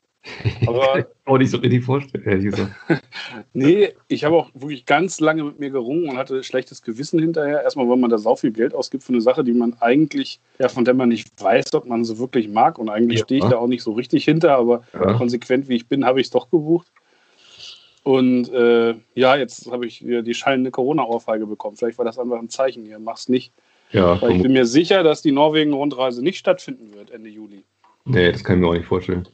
Aber 0.65 1.05
Auch 1.25 1.37
nicht 1.37 1.51
so 1.51 1.57
richtig 1.57 1.83
vorstellen, 1.83 2.23
ehrlich 2.25 2.45
gesagt. 2.45 2.71
nee, 3.53 3.93
ich 4.07 4.23
habe 4.23 4.35
auch 4.35 4.49
wirklich 4.55 4.87
ganz 4.87 5.19
lange 5.19 5.43
mit 5.43 5.59
mir 5.59 5.69
gerungen 5.69 6.09
und 6.09 6.17
hatte 6.17 6.43
schlechtes 6.43 6.81
Gewissen 6.81 7.19
hinterher. 7.19 7.61
Erstmal, 7.61 7.87
weil 7.87 7.97
man 7.97 8.09
da 8.09 8.17
sau 8.17 8.35
viel 8.35 8.51
Geld 8.51 8.73
ausgibt 8.73 9.03
für 9.03 9.13
eine 9.13 9.21
Sache, 9.21 9.43
die 9.43 9.53
man 9.53 9.75
eigentlich, 9.81 10.39
ja, 10.57 10.67
von 10.67 10.83
der 10.83 10.95
man 10.95 11.09
nicht 11.09 11.29
weiß, 11.39 11.75
ob 11.75 11.85
man 11.85 12.03
sie 12.03 12.17
wirklich 12.17 12.47
mag. 12.47 12.79
Und 12.79 12.89
eigentlich 12.89 13.19
Ja. 13.19 13.25
stehe 13.25 13.39
ich 13.39 13.49
da 13.49 13.57
auch 13.57 13.67
nicht 13.67 13.83
so 13.83 13.91
richtig 13.91 14.25
hinter, 14.25 14.57
aber 14.57 14.83
Ja. 14.93 15.13
konsequent 15.13 15.69
wie 15.69 15.75
ich 15.75 15.87
bin, 15.87 16.05
habe 16.05 16.19
ich 16.19 16.27
es 16.27 16.31
doch 16.31 16.49
gebucht. 16.49 16.91
Und 18.03 18.49
äh, 18.49 18.95
ja, 19.13 19.35
jetzt 19.35 19.71
habe 19.71 19.85
ich 19.85 19.99
die 19.99 20.33
schallende 20.33 20.71
Corona-Ohrfeige 20.71 21.45
bekommen. 21.45 21.77
Vielleicht 21.77 21.99
war 21.99 22.05
das 22.05 22.17
einfach 22.17 22.39
ein 22.39 22.49
Zeichen 22.49 22.83
hier. 22.83 22.97
Mach's 22.97 23.29
nicht. 23.29 23.53
Ja, 23.91 24.21
Weil 24.21 24.37
ich 24.37 24.41
bin 24.41 24.53
mir 24.53 24.65
sicher, 24.65 25.03
dass 25.03 25.21
die 25.21 25.31
Norwegen-Rundreise 25.31 26.23
nicht 26.23 26.37
stattfinden 26.37 26.93
wird 26.93 27.11
Ende 27.11 27.29
Juli. 27.29 27.63
nee, 28.05 28.31
das 28.31 28.43
kann 28.43 28.55
ich 28.57 28.61
mir 28.61 28.67
auch 28.67 28.73
nicht 28.73 28.85
vorstellen. 28.85 29.27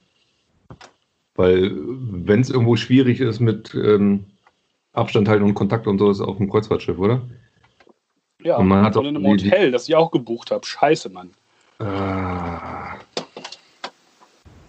Weil, 1.35 1.71
wenn 1.75 2.41
es 2.41 2.49
irgendwo 2.49 2.75
schwierig 2.75 3.19
ist 3.19 3.39
mit 3.39 3.75
ähm, 3.75 4.25
Abstand 4.93 5.29
halten 5.29 5.43
und 5.43 5.53
Kontakt 5.53 5.85
und 5.85 5.99
so, 5.99 6.09
ist 6.09 6.19
auf 6.21 6.37
dem 6.37 6.49
Kreuzfahrtschiff, 6.49 6.97
oder? 6.97 7.21
Ja, 8.43 8.57
Und 8.57 8.67
man 8.67 8.83
hat 8.83 8.97
auch 8.97 9.01
in 9.01 9.15
einem 9.15 9.25
Hotel, 9.25 9.71
das 9.71 9.87
ich 9.87 9.95
auch 9.95 10.09
gebucht 10.09 10.49
habe. 10.49 10.65
Scheiße, 10.65 11.09
Mann. 11.09 11.31
Ah. 11.79 12.95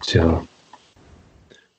Tja. 0.01 0.45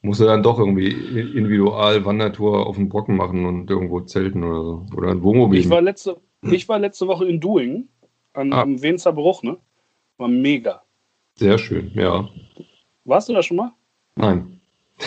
Musst 0.01 0.21
du 0.21 0.25
dann 0.25 0.41
doch 0.41 0.57
irgendwie 0.57 0.87
individual 0.89 2.05
Wandertour 2.05 2.65
auf 2.65 2.77
dem 2.77 2.89
Brocken 2.89 3.15
machen 3.17 3.45
und 3.45 3.69
irgendwo 3.69 3.99
zelten 4.01 4.43
oder 4.43 4.63
so. 4.63 4.85
Oder 4.95 5.09
ein 5.11 5.21
Wohnmobil. 5.21 5.59
Ich 5.59 5.69
war 5.69 5.81
letzte, 5.81 6.17
ich 6.41 6.67
war 6.69 6.79
letzte 6.79 7.07
Woche 7.07 7.25
in 7.27 7.39
Doing 7.39 7.87
an, 8.33 8.53
Ah. 8.53 8.61
am 8.61 8.81
Wenzer 8.81 9.13
Bruch, 9.13 9.43
ne? 9.43 9.57
War 10.17 10.27
mega. 10.27 10.81
Sehr 11.35 11.57
schön, 11.57 11.91
ja. 11.93 12.27
Warst 13.05 13.29
du 13.29 13.33
da 13.33 13.41
schon 13.41 13.57
mal? 13.57 13.71
Nein. 14.15 14.59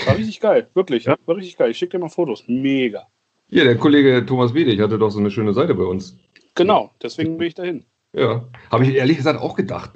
War 0.07 0.17
richtig 0.17 0.41
geil, 0.41 0.69
wirklich. 0.75 1.05
Ja? 1.05 1.17
War 1.27 1.37
richtig 1.37 1.57
geil. 1.59 1.71
Ich 1.71 1.79
schicke 1.79 1.99
dir 1.99 2.03
mal 2.03 2.09
Fotos. 2.09 2.45
Mega. 2.47 3.07
Ja, 3.49 3.65
der 3.65 3.77
Kollege 3.77 4.25
Thomas 4.25 4.55
Wedig 4.55 4.81
hatte 4.81 4.99
doch 4.99 5.11
so 5.11 5.19
eine 5.19 5.31
schöne 5.31 5.53
Seite 5.53 5.75
bei 5.75 5.85
uns. 5.85 6.17
Genau, 6.55 6.91
deswegen 7.03 7.37
bin 7.37 7.49
ich 7.49 7.55
dahin. 7.55 7.85
Ja. 8.15 8.47
Habe 8.71 8.85
ich 8.85 8.95
ehrlich 8.95 9.19
gesagt 9.19 9.41
auch 9.41 9.55
gedacht. 9.55 9.91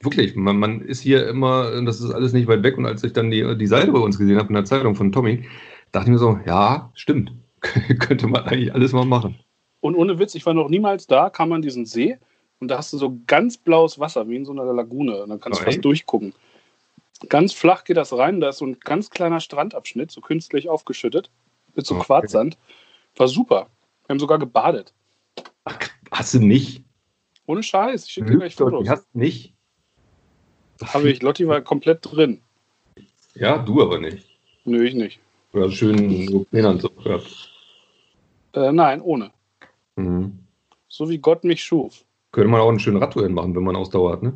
Wirklich, 0.00 0.34
man, 0.34 0.58
man 0.58 0.80
ist 0.80 1.00
hier 1.00 1.26
immer, 1.28 1.80
das 1.82 2.00
ist 2.00 2.10
alles 2.10 2.32
nicht 2.32 2.48
weit 2.48 2.64
weg. 2.64 2.76
Und 2.76 2.86
als 2.86 3.04
ich 3.04 3.12
dann 3.12 3.30
die, 3.30 3.56
die 3.56 3.66
Seite 3.68 3.92
bei 3.92 4.00
uns 4.00 4.18
gesehen 4.18 4.38
habe 4.38 4.48
in 4.48 4.54
der 4.54 4.64
Zeitung 4.64 4.96
von 4.96 5.12
Tommy, 5.12 5.44
dachte 5.92 6.06
ich 6.08 6.12
mir 6.12 6.18
so, 6.18 6.38
ja, 6.46 6.90
stimmt. 6.94 7.32
Könnte 8.00 8.26
man 8.26 8.42
eigentlich 8.44 8.74
alles 8.74 8.92
mal 8.92 9.04
machen. 9.04 9.36
Und 9.80 9.94
ohne 9.94 10.18
Witz, 10.18 10.34
ich 10.34 10.44
war 10.44 10.54
noch 10.54 10.68
niemals 10.68 11.06
da, 11.06 11.30
kam 11.30 11.52
an 11.52 11.62
diesen 11.62 11.86
See 11.86 12.18
und 12.60 12.68
da 12.68 12.78
hast 12.78 12.92
du 12.92 12.98
so 12.98 13.18
ganz 13.26 13.56
blaues 13.58 13.98
Wasser, 13.98 14.28
wie 14.28 14.36
in 14.36 14.44
so 14.44 14.52
einer 14.52 14.64
Lagune. 14.72 15.22
Und 15.22 15.28
dann 15.30 15.40
kannst 15.40 15.60
du 15.60 15.64
Nein. 15.64 15.72
fast 15.74 15.84
durchgucken. 15.84 16.34
Ganz 17.28 17.52
flach 17.52 17.84
geht 17.84 17.96
das 17.96 18.12
rein, 18.16 18.40
da 18.40 18.50
ist 18.50 18.58
so 18.58 18.66
ein 18.66 18.78
ganz 18.80 19.10
kleiner 19.10 19.40
Strandabschnitt, 19.40 20.10
so 20.10 20.20
künstlich 20.20 20.68
aufgeschüttet, 20.68 21.30
mit 21.74 21.86
so 21.86 21.94
Okay. 21.96 22.04
Quarzsand. 22.04 22.58
War 23.16 23.28
super. 23.28 23.68
Wir 24.06 24.14
haben 24.14 24.20
sogar 24.20 24.38
gebadet. 24.38 24.92
Hast 26.10 26.34
du 26.34 26.40
nicht? 26.40 26.84
Ohne 27.46 27.62
Scheiß, 27.62 28.04
ich 28.06 28.10
schicke 28.12 28.32
dir 28.32 28.38
gleich 28.38 28.56
Dort, 28.56 28.70
Fotos. 28.70 28.84
die 28.84 28.90
hast 28.90 29.06
du 29.12 29.18
nicht? 29.18 29.54
Habe 30.82 31.10
ich, 31.10 31.22
Lotti 31.22 31.48
war 31.48 31.60
komplett 31.62 32.00
drin. 32.02 32.42
Ja, 33.34 33.58
du 33.58 33.82
aber 33.82 33.98
nicht. 33.98 34.26
Nö, 34.64 34.84
ich 34.84 34.94
nicht. 34.94 35.20
Oder 35.52 35.70
schön 35.70 36.28
so 36.28 36.44
Plenanzug 36.44 37.02
gehabt. 37.02 37.50
Äh, 38.52 38.72
nein, 38.72 39.00
ohne. 39.00 39.30
Mhm. 39.96 40.38
So 40.88 41.08
wie 41.08 41.18
Gott 41.18 41.44
mich 41.44 41.62
schuf. 41.62 42.04
Könnte 42.36 42.50
man 42.50 42.60
auch 42.60 42.68
einen 42.68 42.78
schönen 42.78 42.98
Radtour 42.98 43.26
machen, 43.30 43.56
wenn 43.56 43.62
man 43.62 43.76
Ausdauer 43.76 44.12
hat, 44.12 44.22
ne? 44.22 44.34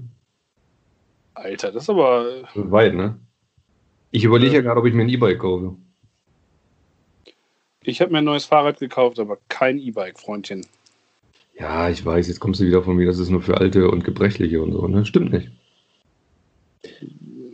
Alter, 1.35 1.71
das 1.71 1.83
ist 1.83 1.91
aber. 1.91 2.45
Das 2.45 2.57
ist 2.57 2.71
weit, 2.71 2.95
ne? 2.95 3.19
Ich 4.11 4.25
überlege 4.25 4.55
ja 4.55 4.63
gerade, 4.63 4.81
ob 4.81 4.87
ich 4.87 4.95
mir 4.95 5.03
ein 5.03 5.11
E-Bike 5.11 5.39
kaufe. 5.39 5.77
Ich 7.83 8.01
habe 8.01 8.11
mir 8.11 8.19
ein 8.19 8.25
neues 8.25 8.47
Fahrrad 8.47 8.79
gekauft, 8.79 9.19
aber 9.19 9.37
kein 9.51 9.77
E-Bike, 9.77 10.19
Freundchen. 10.19 10.65
Ja, 11.59 11.91
ich 11.91 12.03
weiß, 12.03 12.29
jetzt 12.29 12.41
kommst 12.41 12.61
du 12.61 12.65
wieder 12.65 12.83
von 12.83 12.97
mir, 12.97 13.05
das 13.05 13.19
ist 13.19 13.29
nur 13.29 13.43
für 13.43 13.59
Alte 13.59 13.91
und 13.91 14.03
Gebrechliche 14.03 14.63
und 14.63 14.73
so, 14.73 14.89
ne? 14.89 15.05
Stimmt 15.05 15.33
nicht. 15.33 15.51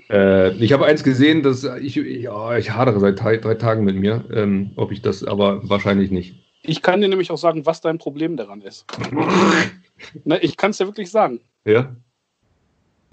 Äh, 0.08 0.52
ich 0.58 0.72
habe 0.72 0.86
eins 0.86 1.02
gesehen, 1.02 1.42
dass 1.42 1.64
ich, 1.64 1.96
ja, 1.96 2.56
ich 2.56 2.70
hadere 2.70 3.00
seit 3.00 3.20
drei, 3.20 3.38
drei 3.38 3.56
Tagen 3.56 3.82
mit 3.82 3.96
mir, 3.96 4.24
ähm, 4.32 4.70
ob 4.76 4.92
ich 4.92 5.02
das, 5.02 5.24
aber 5.24 5.68
wahrscheinlich 5.68 6.12
nicht. 6.12 6.36
Ich 6.62 6.82
kann 6.82 7.00
dir 7.00 7.08
nämlich 7.08 7.32
auch 7.32 7.38
sagen, 7.38 7.66
was 7.66 7.80
dein 7.80 7.98
Problem 7.98 8.36
daran 8.36 8.60
ist. 8.60 8.86
Na, 10.24 10.42
ich 10.42 10.56
kann 10.56 10.70
es 10.70 10.78
dir 10.78 10.86
wirklich 10.86 11.10
sagen. 11.10 11.40
Ja? 11.64 11.96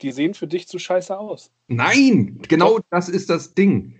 Die 0.02 0.12
sehen 0.12 0.34
für 0.34 0.48
dich 0.48 0.68
zu 0.68 0.80
scheiße 0.80 1.18
aus. 1.18 1.52
Nein, 1.68 2.40
genau 2.48 2.80
das 2.90 3.10
ist 3.10 3.30
das 3.30 3.54
Ding. 3.54 4.00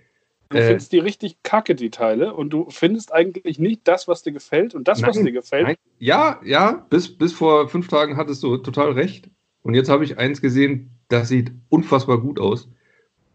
Du 0.50 0.58
Äh. 0.58 0.66
findest 0.68 0.92
die 0.92 0.98
richtig 0.98 1.42
kacke, 1.42 1.74
die 1.74 1.90
Teile, 1.90 2.34
und 2.34 2.50
du 2.50 2.68
findest 2.70 3.12
eigentlich 3.12 3.58
nicht 3.58 3.80
das, 3.84 4.06
was 4.06 4.22
dir 4.22 4.32
gefällt. 4.32 4.74
Und 4.74 4.86
das, 4.86 5.02
was 5.02 5.16
Nein, 5.16 5.26
dir 5.26 5.32
gefällt, 5.32 5.66
Nein. 5.66 5.76
Ja, 5.98 6.40
ja, 6.44 6.86
bis, 6.90 7.16
bis 7.16 7.32
vor 7.32 7.68
fünf 7.68 7.88
Tagen 7.88 8.16
hattest 8.16 8.42
du 8.42 8.58
total 8.58 8.92
recht. 8.92 9.30
Und 9.62 9.74
jetzt 9.74 9.88
habe 9.88 10.04
ich 10.04 10.18
eins 10.18 10.42
gesehen, 10.42 10.90
das 11.08 11.28
sieht 11.28 11.52
unfassbar 11.70 12.20
gut 12.20 12.38
aus. 12.38 12.68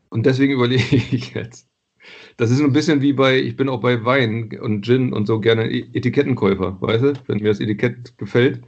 Und 0.10 0.26
deswegen 0.26 0.54
überlege 0.60 0.96
ich 0.96 1.34
jetzt. 1.34 1.68
Das 2.38 2.52
ist 2.52 2.62
ein 2.62 2.72
bisschen 2.72 3.02
wie 3.02 3.14
bei, 3.14 3.40
ich 3.40 3.56
bin 3.58 3.68
auch 3.68 3.82
bei 3.82 4.06
Wein 4.06 4.58
und 4.62 4.86
Gin 4.86 5.12
und 5.12 5.26
so 5.26 5.40
gerne 5.40 5.70
E- 5.70 5.90
Etikettenkäufer, 5.94 6.78
weißt 6.80 7.04
du? 7.04 7.14
Wenn 7.28 7.40
mir 7.40 7.50
das 7.50 7.60
Etikett 7.60 8.18
gefällt, 8.18 8.62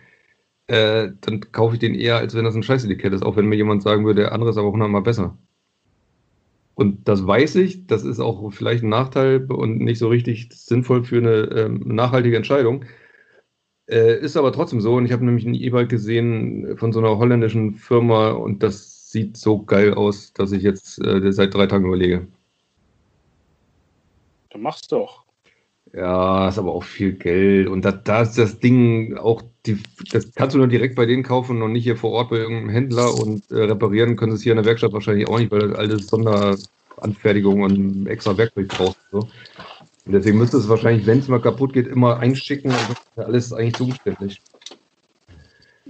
äh, 0.71 1.11
dann 1.21 1.41
kaufe 1.51 1.75
ich 1.75 1.79
den 1.79 1.95
eher, 1.95 2.17
als 2.17 2.33
wenn 2.33 2.45
das 2.45 2.55
ein 2.55 2.63
Scheiß-Etikett 2.63 3.13
ist, 3.13 3.23
auch 3.23 3.35
wenn 3.35 3.47
mir 3.47 3.57
jemand 3.57 3.83
sagen 3.83 4.05
würde, 4.05 4.21
der 4.21 4.31
andere 4.31 4.51
ist 4.51 4.57
aber 4.57 4.71
hundertmal 4.71 5.01
besser. 5.01 5.37
Und 6.75 7.07
das 7.07 7.27
weiß 7.27 7.55
ich, 7.55 7.85
das 7.87 8.03
ist 8.03 8.19
auch 8.19 8.51
vielleicht 8.53 8.83
ein 8.83 8.89
Nachteil 8.89 9.45
und 9.51 9.79
nicht 9.79 9.99
so 9.99 10.07
richtig 10.07 10.49
sinnvoll 10.53 11.03
für 11.03 11.17
eine 11.17 11.33
ähm, 11.59 11.81
nachhaltige 11.85 12.37
Entscheidung. 12.37 12.85
Äh, 13.87 14.19
ist 14.21 14.37
aber 14.37 14.53
trotzdem 14.53 14.81
so. 14.81 14.95
Und 14.95 15.05
ich 15.05 15.11
habe 15.11 15.25
nämlich 15.25 15.45
ein 15.45 15.55
E-Bike 15.55 15.89
gesehen 15.89 16.77
von 16.77 16.93
so 16.93 16.99
einer 16.99 17.17
holländischen 17.17 17.75
Firma 17.75 18.31
und 18.31 18.63
das 18.63 19.11
sieht 19.11 19.37
so 19.37 19.63
geil 19.63 19.93
aus, 19.93 20.33
dass 20.33 20.53
ich 20.53 20.63
jetzt 20.63 21.05
äh, 21.05 21.31
seit 21.33 21.53
drei 21.53 21.67
Tagen 21.67 21.85
überlege. 21.85 22.27
dann 24.49 24.61
mach's 24.61 24.87
doch. 24.87 25.20
Ja, 25.93 26.47
ist 26.47 26.57
aber 26.57 26.73
auch 26.73 26.83
viel 26.83 27.13
Geld. 27.13 27.67
Und 27.67 27.83
da, 27.83 27.91
da 27.91 28.21
ist 28.21 28.37
das 28.37 28.59
Ding 28.59 29.17
auch, 29.17 29.41
die, 29.65 29.77
das 30.11 30.31
kannst 30.33 30.53
du 30.55 30.57
nur 30.57 30.67
direkt 30.67 30.95
bei 30.95 31.05
denen 31.05 31.23
kaufen 31.23 31.61
und 31.61 31.73
nicht 31.73 31.83
hier 31.83 31.97
vor 31.97 32.11
Ort 32.11 32.29
bei 32.29 32.37
irgendeinem 32.37 32.69
Händler 32.69 33.13
und 33.13 33.49
äh, 33.51 33.63
reparieren 33.63 34.15
können 34.15 34.31
sie 34.31 34.37
es 34.37 34.43
hier 34.43 34.53
in 34.53 34.57
der 34.57 34.65
Werkstatt 34.65 34.93
wahrscheinlich 34.93 35.27
auch 35.27 35.37
nicht, 35.37 35.51
weil 35.51 35.67
das 35.67 35.77
alles 35.77 36.07
Sonderanfertigung 36.07 37.61
und 37.61 38.07
extra 38.07 38.37
Werkzeug 38.37 38.69
braucht. 38.69 38.97
So. 39.11 39.19
Und 40.05 40.13
deswegen 40.13 40.37
müsste 40.37 40.57
es 40.57 40.69
wahrscheinlich, 40.69 41.05
wenn 41.05 41.19
es 41.19 41.27
mal 41.27 41.41
kaputt 41.41 41.73
geht, 41.73 41.87
immer 41.87 42.17
einschicken. 42.19 42.71
Und 42.71 42.79
das 42.79 42.91
ist 42.91 43.17
ja 43.17 43.23
alles 43.23 43.53
eigentlich 43.53 43.77
so 43.77 43.83
umständlich. 43.83 44.41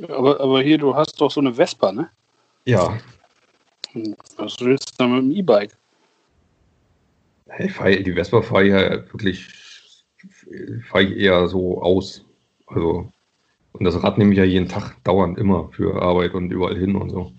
Aber, 0.07 0.39
aber 0.39 0.61
hier, 0.63 0.79
du 0.79 0.95
hast 0.95 1.21
doch 1.21 1.29
so 1.29 1.41
eine 1.41 1.53
Vespa, 1.53 1.91
ne? 1.91 2.09
Ja. 2.65 2.97
Was 4.37 4.59
willst 4.59 4.91
du 4.91 4.95
da 4.97 5.07
mit 5.07 5.23
dem 5.23 5.31
E-Bike? 5.31 5.77
Ich 7.59 8.03
die 8.03 8.13
Vespa 8.13 8.41
fahre 8.41 8.63
ich 8.63 8.71
ja 8.71 8.89
wirklich 9.11 9.47
fahre 10.89 11.03
ich 11.03 11.17
eher 11.17 11.47
so 11.47 11.81
aus. 11.81 12.25
Also, 12.67 13.11
und 13.73 13.83
das 13.85 14.01
Rad 14.03 14.17
nehme 14.17 14.31
ich 14.31 14.37
ja 14.37 14.43
jeden 14.43 14.67
Tag 14.67 14.95
dauernd 15.03 15.37
immer 15.37 15.69
für 15.71 16.01
Arbeit 16.01 16.33
und 16.33 16.51
überall 16.51 16.77
hin 16.77 16.95
und 16.95 17.09
so. 17.09 17.31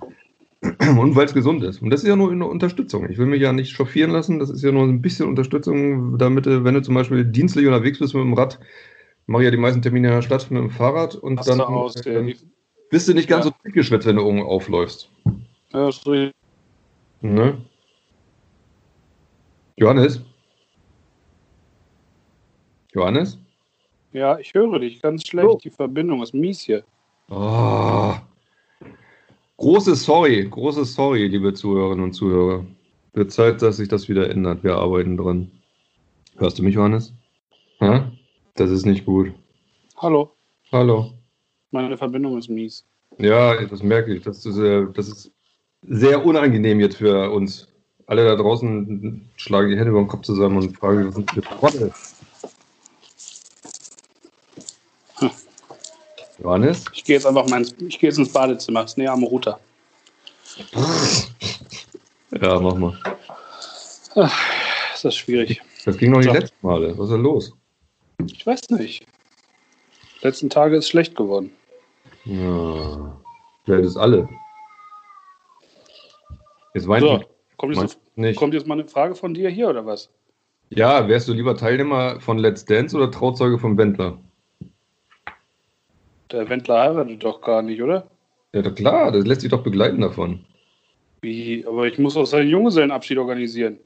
Und 0.81 1.17
weil 1.17 1.25
es 1.25 1.35
gesund 1.35 1.65
ist. 1.65 1.83
Und 1.83 1.91
das 1.91 2.05
ist 2.05 2.09
ja 2.09 2.15
nur 2.15 2.31
eine 2.31 2.47
Unterstützung. 2.47 3.11
Ich 3.11 3.19
will 3.19 3.27
mich 3.27 3.43
ja 3.43 3.53
nicht 3.53 3.73
chauffieren 3.75 4.13
lassen. 4.13 4.39
Das 4.39 4.49
ist 4.49 4.63
ja 4.63 4.71
nur 4.71 4.85
ein 4.85 5.03
bisschen 5.03 5.27
Unterstützung, 5.29 6.19
damit 6.19 6.47
du, 6.47 6.63
wenn 6.63 6.75
du 6.75 6.83
zum 6.83 6.95
Beispiel 6.95 7.25
dienstlich 7.25 7.67
unterwegs 7.67 7.99
bist 7.99 8.15
mit 8.15 8.23
dem 8.23 8.33
Rad, 8.35 8.61
mache 9.27 9.43
ich 9.43 9.47
ja 9.47 9.51
die 9.51 9.57
meisten 9.57 9.83
Termine 9.83 10.07
in 10.07 10.15
der 10.15 10.23
Stadt 10.23 10.49
mit 10.53 10.63
dem 10.63 10.71
Fahrrad 10.71 11.17
und 11.17 11.45
dann, 11.49 11.61
aus, 11.61 11.95
dann 11.95 12.33
bist 12.91 13.09
du 13.09 13.13
nicht 13.13 13.29
ganz 13.29 13.45
Ja. 13.47 13.51
so 13.51 13.57
dick 13.65 13.75
geschwätzt, 13.75 14.07
wenn 14.07 14.15
du 14.15 14.23
irgendwo 14.23 14.45
aufläufst. 14.45 15.11
ja, 15.73 15.89
ist 15.89 16.07
richtig. 16.07 16.33
Ne? 17.23 17.59
Johannes? 19.77 20.21
Johannes? 22.95 23.39
ja, 24.13 24.39
ich 24.39 24.53
höre 24.55 24.79
dich 24.79 25.01
ganz 25.01 25.27
schlecht. 25.27 25.49
Oh. 25.49 25.59
Die 25.63 25.71
Verbindung 25.71 26.23
ist 26.23 26.35
mies 26.35 26.61
hier. 26.61 26.85
Oh. 27.31 28.15
Großes 29.57 30.05
Sorry, 30.05 30.47
großes 30.49 30.95
Sorry, 30.95 31.27
liebe 31.29 31.55
Zuhörerinnen 31.55 32.05
und 32.05 32.13
Zuhörer. 32.13 32.65
Wird 33.15 33.31
Zeit, 33.31 33.63
dass 33.63 33.77
sich 33.77 33.89
das 33.89 34.09
wieder 34.09 34.31
ändert. 34.31 34.65
Wir 34.65 34.77
arbeiten 34.77 35.17
dran. 35.17 35.51
Hörst 36.37 36.59
du 36.59 36.63
mich, 36.63 36.75
Johannes? 36.75 37.13
Hä? 37.79 38.03
Das 38.55 38.71
ist 38.71 38.85
nicht 38.87 39.07
gut. 39.07 39.33
Hallo, 39.99 40.31
Hallo. 40.73 41.13
meine 41.71 41.97
Verbindung 41.97 42.39
ist 42.39 42.49
mies. 42.49 42.85
Ja, 43.19 43.65
das 43.65 43.83
merke 43.83 44.15
ich. 44.15 44.23
Das 44.23 44.45
ist, 44.45 44.59
äh, 44.59 44.87
das 44.95 45.09
ist 45.09 45.31
sehr 45.83 46.25
unangenehm 46.25 46.81
jetzt 46.81 46.97
für 46.97 47.31
uns. 47.31 47.69
Alle 48.07 48.25
da 48.25 48.35
draußen 48.35 49.31
schlagen 49.37 49.71
die 49.71 49.77
Hände 49.77 49.91
über 49.91 50.01
den 50.01 50.09
Kopf 50.09 50.23
zusammen 50.23 50.57
und 50.57 50.77
fragen, 50.77 51.07
was 51.07 51.15
sind 51.15 51.31
für 51.31 51.43
Trottel? 51.43 51.93
Johannes? 56.43 56.85
Ich 56.93 57.05
gehe 57.05 57.17
jetzt 57.17 57.27
einfach 57.27 57.49
mal 57.49 57.59
ins, 57.59 57.75
ich 57.81 57.99
gehe 57.99 58.11
jetzt 58.11 58.19
ins 58.19 58.33
Badezimmer. 58.33 58.85
Ist 58.85 58.99
näher 58.99 59.13
am 59.13 59.23
Router. 59.23 59.61
Ja, 62.41 62.59
mach 62.61 62.75
mal. 62.75 62.99
Ist 64.95 65.05
das 65.05 65.17
schwierig? 65.17 65.61
Das 65.85 65.97
ging 65.97 66.11
noch 66.13 66.21
die 66.21 66.29
So. 66.29 66.33
letzten 66.33 66.67
Male. 66.67 66.97
Was 66.99 67.09
ist 67.09 67.13
da 67.13 67.17
los? 67.17 67.53
Ich 68.27 68.47
weiß 68.47 68.71
nicht. 68.71 69.07
Letzten 70.23 70.51
Tage 70.51 70.77
ist 70.77 70.89
schlecht 70.89 71.17
geworden. 71.17 71.53
Ja. 72.25 73.21
Vielleicht 73.65 73.85
ist 73.87 73.97
alle. 73.97 74.29
Jetzt 76.75 76.89
weint 76.89 77.03
So, 77.03 77.25
kommt 77.57 77.77
jetzt, 77.77 77.99
nicht. 78.17 78.37
kommt 78.37 78.55
jetzt 78.55 78.67
mal 78.67 78.75
eine 78.79 78.89
Frage 78.89 79.15
von 79.15 79.35
dir 79.35 79.49
hier 79.51 79.69
oder 79.69 79.85
was? 79.85 80.09
Ja, 80.71 81.07
wärst 81.09 81.29
du 81.29 81.33
lieber 81.33 81.57
Teilnehmer 81.57 82.21
von 82.21 82.39
Let's 82.39 82.65
Dance 82.65 82.97
oder 82.97 83.11
Trauzeuge 83.11 83.59
von 83.59 83.77
Wendler? 83.77 84.19
Der 86.33 86.49
Wendler 86.49 86.81
heiratet 86.81 87.23
doch 87.23 87.41
gar 87.43 87.63
nicht, 87.63 87.83
oder? 87.83 88.11
Ja, 88.55 88.63
klar, 88.71 89.13
das 89.13 89.27
lässt 89.27 89.43
sich 89.43 89.51
doch 89.51 89.63
begleiten 89.63 90.01
davon. 90.01 90.41
Wie? 91.21 91.65
Aber 91.67 91.87
ich 91.87 91.99
muss 91.99 92.17
auch 92.17 92.27
seinen 92.27 92.49
Junggesellenabschied 92.49 93.19
organisieren. 93.19 93.79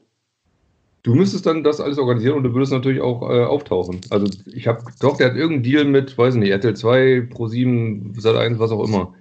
Du 1.03 1.13
müsstest 1.13 1.45
dann 1.45 1.63
das 1.63 1.79
alles 1.79 1.99
organisieren 1.99 2.37
und 2.37 2.43
du 2.43 2.53
würdest 2.53 2.71
natürlich 2.71 2.99
auch 2.99 3.21
äh, 3.29 3.43
auftauchen. 3.43 4.01
Also 4.09 4.27
ich 4.45 4.67
habe 4.67 4.83
doch, 4.99 5.17
der 5.17 5.29
hat 5.29 5.35
irgendeinen 5.35 5.63
Deal 5.63 5.85
mit, 5.85 6.17
weiß 6.17 6.35
nicht, 6.35 6.49
RTL 6.49 6.75
2, 6.75 7.29
Pro7, 7.31 8.19
Sat1, 8.19 8.59
was 8.59 8.71
auch 8.71 8.85
immer. 8.85 9.13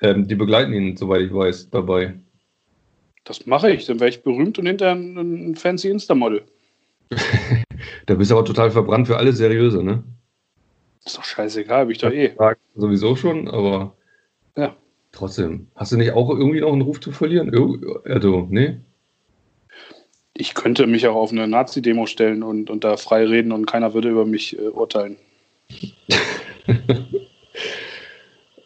Ähm, 0.00 0.28
die 0.28 0.36
begleiten 0.36 0.72
ihn, 0.72 0.96
soweit 0.96 1.22
ich 1.22 1.34
weiß, 1.34 1.70
dabei. 1.70 2.14
Das 3.24 3.46
mache 3.46 3.70
ich. 3.70 3.84
Dann 3.86 4.00
wäre 4.00 4.08
ich 4.08 4.22
berühmt 4.22 4.58
und 4.58 4.66
hinterher 4.66 4.94
ein, 4.94 5.50
ein 5.50 5.54
fancy 5.56 5.88
Insta-Model. 5.90 6.42
Da 8.06 8.14
bist 8.14 8.30
du 8.30 8.36
aber 8.36 8.44
total 8.46 8.70
verbrannt 8.70 9.06
für 9.06 9.18
alles 9.18 9.36
Seriöse, 9.36 9.82
ne? 9.82 10.02
Ist 11.08 11.16
doch 11.16 11.24
scheißegal, 11.24 11.84
hab 11.84 11.88
ich 11.88 11.96
doch 11.96 12.12
eh. 12.12 12.34
Sowieso 12.74 13.16
schon, 13.16 13.48
aber 13.48 13.96
Ja. 14.58 14.76
trotzdem. 15.10 15.68
Hast 15.74 15.90
du 15.90 15.96
nicht 15.96 16.12
auch 16.12 16.28
irgendwie 16.28 16.60
noch 16.60 16.70
einen 16.70 16.82
Ruf 16.82 17.00
zu 17.00 17.12
verlieren? 17.12 17.50
Also, 18.04 18.46
nee? 18.50 18.76
Ich 20.34 20.52
könnte 20.52 20.86
mich 20.86 21.06
auch 21.08 21.14
auf 21.16 21.32
eine 21.32 21.48
Nazi-Demo 21.48 22.04
stellen 22.04 22.42
und, 22.42 22.68
und 22.68 22.84
da 22.84 22.98
frei 22.98 23.24
reden 23.24 23.52
und 23.52 23.64
keiner 23.64 23.94
würde 23.94 24.10
über 24.10 24.26
mich 24.26 24.58
äh, 24.58 24.68
urteilen. 24.68 25.16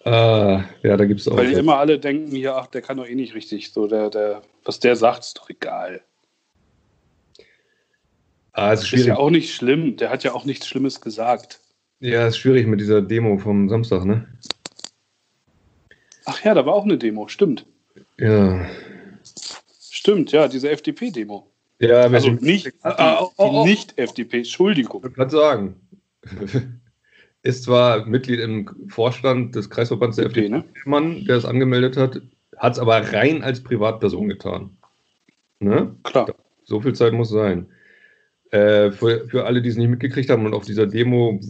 Ah, 0.04 0.64
ja, 0.82 0.96
da 0.96 1.04
gibt 1.04 1.20
es 1.20 1.28
auch. 1.28 1.36
Weil 1.36 1.52
immer 1.52 1.76
alle 1.76 1.96
denken 2.00 2.34
hier, 2.34 2.56
ach, 2.56 2.66
der 2.66 2.82
kann 2.82 2.96
doch 2.96 3.06
eh 3.06 3.14
nicht 3.14 3.36
richtig. 3.36 3.72
So, 3.72 3.86
der, 3.86 4.10
der, 4.10 4.42
was 4.64 4.80
der 4.80 4.96
sagt, 4.96 5.20
ist 5.22 5.38
doch 5.38 5.48
egal. 5.48 6.02
ah, 8.52 8.72
ist 8.72 8.92
Ist 8.92 9.06
ja 9.06 9.16
auch 9.16 9.30
nicht 9.30 9.54
schlimm. 9.54 9.96
Der 9.96 10.10
hat 10.10 10.24
ja 10.24 10.32
auch 10.32 10.44
nichts 10.44 10.66
Schlimmes 10.66 11.00
gesagt. 11.00 11.61
Ja, 12.02 12.26
es 12.26 12.34
ist 12.34 12.38
schwierig 12.38 12.66
mit 12.66 12.80
dieser 12.80 13.00
Demo 13.00 13.38
vom 13.38 13.68
Samstag, 13.68 14.04
ne? 14.04 14.26
Ach 16.24 16.42
ja, 16.42 16.52
da 16.52 16.66
war 16.66 16.74
auch 16.74 16.82
eine 16.82 16.98
Demo. 16.98 17.28
Stimmt. 17.28 17.64
Ja. 18.18 18.66
Stimmt, 19.88 20.32
ja, 20.32 20.48
diese 20.48 20.68
FDP-Demo. 20.68 21.46
Ja, 21.78 22.00
Also 22.00 22.30
nicht, 22.30 22.72
Ah, 22.82 22.94
ah, 22.98 23.18
oh, 23.22 23.30
oh, 23.36 23.50
oh. 23.52 23.64
die 23.64 23.70
Nicht-FDP, 23.70 24.38
Entschuldigung. 24.38 25.04
Ich 25.06 25.14
gerade 25.14 25.30
sagen. 25.30 25.76
Ist 27.44 27.64
zwar 27.64 28.04
Mitglied 28.04 28.40
im 28.40 28.68
Vorstand 28.88 29.54
des 29.54 29.70
Kreisverbands 29.70 30.16
der 30.16 30.26
FDP, 30.26 30.46
FDP, 30.46 30.58
ne? 30.58 30.64
Mann, 30.84 31.24
der 31.24 31.36
es 31.36 31.44
angemeldet 31.44 31.96
hat, 31.96 32.20
hat 32.56 32.72
es 32.72 32.78
aber 32.80 33.12
rein 33.12 33.44
als 33.44 33.62
Privatperson 33.62 34.28
getan. 34.28 34.76
Ne? 35.60 35.94
Klar. 36.02 36.34
So 36.64 36.80
viel 36.80 36.94
Zeit 36.94 37.12
muss 37.12 37.28
sein. 37.28 37.68
Äh, 38.50 38.90
für, 38.90 39.28
für 39.28 39.46
alle, 39.46 39.62
die 39.62 39.68
es 39.68 39.76
nicht 39.76 39.88
mitgekriegt 39.88 40.30
haben 40.30 40.46
und 40.46 40.52
auf 40.52 40.64
dieser 40.64 40.86
Demo 40.86 41.40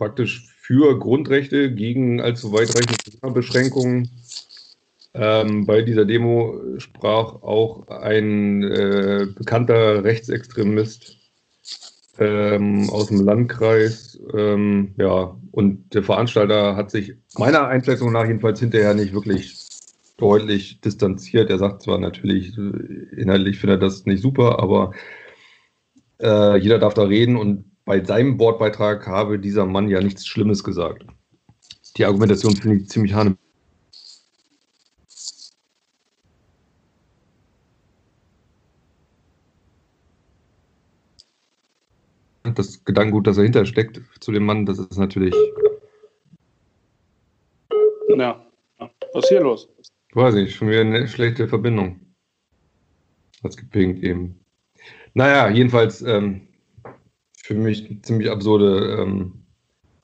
praktisch 0.00 0.46
für 0.62 0.98
Grundrechte 0.98 1.74
gegen 1.74 2.22
allzu 2.22 2.52
weitreichende 2.54 3.34
Beschränkungen. 3.34 4.10
Ähm, 5.12 5.66
bei 5.66 5.82
dieser 5.82 6.06
Demo 6.06 6.58
sprach 6.78 7.42
auch 7.42 7.86
ein 7.88 8.62
äh, 8.62 9.26
bekannter 9.36 10.02
Rechtsextremist 10.02 11.18
ähm, 12.18 12.88
aus 12.88 13.08
dem 13.08 13.20
Landkreis. 13.20 14.18
Ähm, 14.34 14.94
ja, 14.96 15.36
und 15.50 15.92
der 15.92 16.02
Veranstalter 16.02 16.76
hat 16.76 16.90
sich 16.90 17.14
meiner 17.36 17.68
Einschätzung 17.68 18.10
nach 18.10 18.24
jedenfalls 18.24 18.60
hinterher 18.60 18.94
nicht 18.94 19.12
wirklich 19.12 19.58
deutlich 20.16 20.80
distanziert. 20.80 21.50
Er 21.50 21.58
sagt 21.58 21.82
zwar 21.82 21.98
natürlich, 21.98 22.56
äh, 22.56 23.20
inhaltlich 23.20 23.58
findet 23.58 23.82
er 23.82 23.86
das 23.86 24.06
nicht 24.06 24.22
super, 24.22 24.60
aber 24.60 24.92
äh, 26.22 26.56
jeder 26.56 26.78
darf 26.78 26.94
da 26.94 27.02
reden 27.02 27.36
und 27.36 27.69
bei 27.90 28.04
seinem 28.04 28.38
Wortbeitrag 28.38 29.04
habe 29.08 29.36
dieser 29.40 29.66
Mann 29.66 29.88
ja 29.88 30.00
nichts 30.00 30.24
Schlimmes 30.24 30.62
gesagt. 30.62 31.04
Die 31.96 32.04
Argumentation 32.04 32.54
finde 32.54 32.76
ich 32.76 32.88
ziemlich 32.88 33.14
hane. 33.14 33.36
Das 42.44 42.84
Gedankengut, 42.84 43.26
das 43.26 43.34
dahinter 43.34 43.66
steckt 43.66 44.00
zu 44.20 44.30
dem 44.30 44.44
Mann, 44.44 44.66
das 44.66 44.78
ist 44.78 44.96
natürlich, 44.96 45.34
Ja. 48.08 48.46
Was 49.12 49.24
ist 49.24 49.28
hier 49.30 49.40
los? 49.40 49.68
weiß 50.12 50.36
ich, 50.36 50.54
schon 50.54 50.68
wieder 50.68 50.82
eine 50.82 51.08
schlechte 51.08 51.48
Verbindung. 51.48 51.98
Hat's 53.42 53.56
gepinkt 53.56 54.04
eben. 54.04 54.38
Naja, 55.14 55.50
jedenfalls 55.50 56.02
ähm, 56.02 56.49
für 57.50 57.56
mich 57.56 57.90
eine 57.90 58.00
ziemlich 58.02 58.30
absurde 58.30 59.02
ähm, 59.02 59.32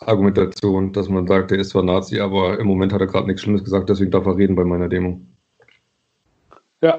Argumentation, 0.01 0.93
dass 0.93 1.09
man 1.09 1.29
sagt, 1.29 1.53
er 1.53 1.59
ist 1.59 1.71
zwar 1.71 1.85
Nazi, 1.85 2.19
aber 2.19 2.59
im 2.59 2.67
Moment 2.67 2.93
hat 2.93 3.01
er 3.01 3.07
gerade 3.07 3.29
nichts 3.29 3.43
Schlimmes 3.43 3.63
gesagt, 3.63 3.89
deswegen 3.89 4.11
darf 4.11 4.27
er 4.27 4.37
reden 4.37 4.57
bei 4.57 4.65
meiner 4.65 4.89
Demo. 4.89 5.21
Ja, 6.81 6.99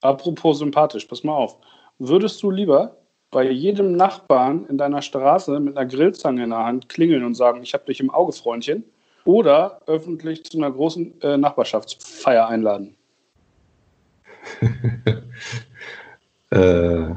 apropos 0.00 0.60
sympathisch, 0.60 1.04
pass 1.04 1.22
mal 1.24 1.34
auf. 1.34 1.58
Würdest 1.98 2.42
du 2.42 2.50
lieber 2.50 2.96
bei 3.30 3.50
jedem 3.50 3.92
Nachbarn 3.92 4.64
in 4.70 4.78
deiner 4.78 5.02
Straße 5.02 5.60
mit 5.60 5.76
einer 5.76 5.86
Grillzange 5.86 6.44
in 6.44 6.50
der 6.50 6.64
Hand 6.64 6.88
klingeln 6.88 7.22
und 7.22 7.34
sagen, 7.34 7.62
ich 7.62 7.74
habe 7.74 7.84
dich 7.84 8.00
im 8.00 8.08
Auge, 8.08 8.32
Freundchen, 8.32 8.84
oder 9.26 9.78
öffentlich 9.86 10.42
zu 10.44 10.56
einer 10.56 10.70
großen 10.70 11.20
äh, 11.20 11.36
Nachbarschaftsfeier 11.36 12.48
einladen? 12.48 12.96
äh, 16.50 17.14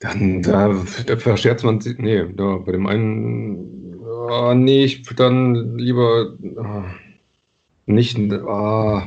Dann, 0.00 0.42
da, 0.42 0.74
da 1.06 1.16
verscherzt 1.16 1.64
man 1.64 1.80
sich. 1.80 1.98
Nee, 1.98 2.24
da, 2.32 2.56
bei 2.56 2.72
dem 2.72 2.86
einen. 2.86 3.96
Oh, 4.02 4.54
nee, 4.54 4.84
ich 4.84 5.02
dann 5.14 5.76
lieber. 5.76 6.36
Oh, 6.56 6.84
nicht. 7.86 8.18
Oh, 8.18 9.02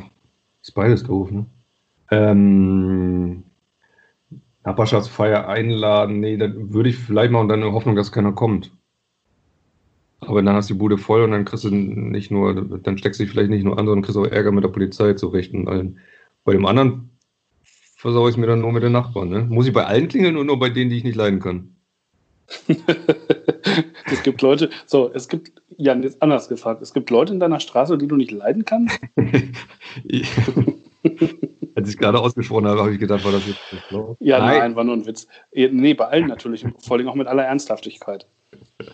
ist 0.61 0.75
beides 0.75 1.03
doof, 1.03 1.31
ne? 1.31 1.45
Ähm, 2.11 3.43
Nachbarschaftsfeier 4.63 5.47
einladen. 5.47 6.19
Nee, 6.19 6.37
dann 6.37 6.73
würde 6.73 6.89
ich 6.89 6.97
vielleicht 6.97 7.31
mal 7.31 7.39
und 7.41 7.49
dann 7.49 7.63
in 7.63 7.73
Hoffnung, 7.73 7.95
dass 7.95 8.11
keiner 8.11 8.31
kommt. 8.33 8.71
Aber 10.19 10.41
dann 10.41 10.55
hast 10.55 10.69
du 10.69 10.75
die 10.75 10.79
Bude 10.79 10.97
voll 10.97 11.23
und 11.23 11.31
dann 11.31 11.43
kriegst 11.43 11.65
du 11.65 11.69
nicht 11.71 12.31
nur, 12.31 12.79
dann 12.79 12.97
steckst 12.97 13.19
du 13.19 13.23
dich 13.23 13.31
vielleicht 13.31 13.49
nicht 13.49 13.63
nur 13.65 13.77
an, 13.77 13.85
sondern 13.85 14.03
kriegst 14.03 14.17
auch 14.17 14.25
Ärger 14.25 14.51
mit 14.51 14.63
der 14.63 14.69
Polizei 14.69 15.13
zurecht 15.13 15.53
und 15.53 15.67
allen. 15.67 15.99
Bei 16.45 16.53
dem 16.53 16.65
anderen 16.65 17.09
versaue 18.03 18.29
ich 18.29 18.35
mir 18.35 18.47
dann 18.47 18.59
nur 18.59 18.73
mit 18.73 18.83
den 18.83 18.91
Nachbarn. 18.91 19.29
Ne? 19.29 19.47
Muss 19.49 19.65
ich 19.65 19.71
bei 19.71 19.85
allen 19.85 20.09
klingeln 20.09 20.35
und 20.35 20.47
nur 20.47 20.59
bei 20.59 20.69
denen, 20.69 20.89
die 20.89 20.97
ich 20.97 21.05
nicht 21.05 21.15
leiden 21.15 21.39
kann? 21.39 21.73
es 24.11 24.23
gibt 24.23 24.41
Leute, 24.41 24.69
so, 24.85 25.09
es 25.13 25.29
gibt, 25.29 25.53
Jan, 25.77 26.03
jetzt 26.03 26.21
anders 26.21 26.49
gefragt, 26.49 26.81
es 26.81 26.93
gibt 26.93 27.09
Leute 27.09 27.31
in 27.31 27.39
deiner 27.39 27.61
Straße, 27.61 27.97
die 27.97 28.09
du 28.09 28.17
nicht 28.17 28.31
leiden 28.31 28.65
kannst? 28.65 28.99
Als 31.75 31.89
ich 31.89 31.97
gerade 31.97 32.19
ausgesprochen 32.19 32.67
habe, 32.67 32.81
habe 32.81 32.91
ich 32.91 32.99
gedacht, 32.99 33.23
war 33.23 33.31
das 33.31 33.47
jetzt 33.47 33.61
schlau? 33.87 34.17
Ja, 34.19 34.39
nein. 34.39 34.59
nein, 34.59 34.75
war 34.75 34.83
nur 34.83 34.95
ein 34.95 35.05
Witz. 35.05 35.25
Nee, 35.53 35.93
bei 35.93 36.07
allen 36.07 36.27
natürlich, 36.27 36.65
vor 36.79 36.97
allem 36.97 37.07
auch 37.07 37.15
mit 37.15 37.27
aller 37.27 37.45
Ernsthaftigkeit. 37.45 38.27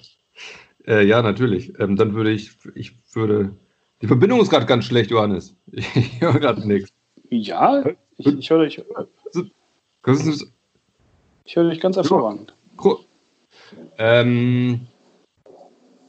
Äh, 0.87 1.05
ja, 1.05 1.21
natürlich. 1.21 1.77
Ähm, 1.77 1.97
dann 1.97 2.15
würde 2.15 2.31
ich, 2.31 2.51
ich 2.73 2.97
würde. 3.13 3.53
Die 4.01 4.07
Verbindung 4.07 4.39
ist 4.39 4.49
gerade 4.49 4.65
ganz 4.65 4.85
schlecht, 4.85 5.11
Johannes. 5.11 5.53
Ich 5.71 6.21
höre 6.21 6.39
gerade 6.39 6.65
nichts. 6.65 6.91
Ja, 7.29 7.83
ich, 8.19 8.27
ich 8.27 8.49
höre 8.49 8.65
dich. 8.65 8.83
Ich 11.45 11.55
höre 11.55 11.69
dich 11.69 11.79
ganz 11.79 11.95
hervorragend. 11.95 12.53
Ähm, 13.97 14.81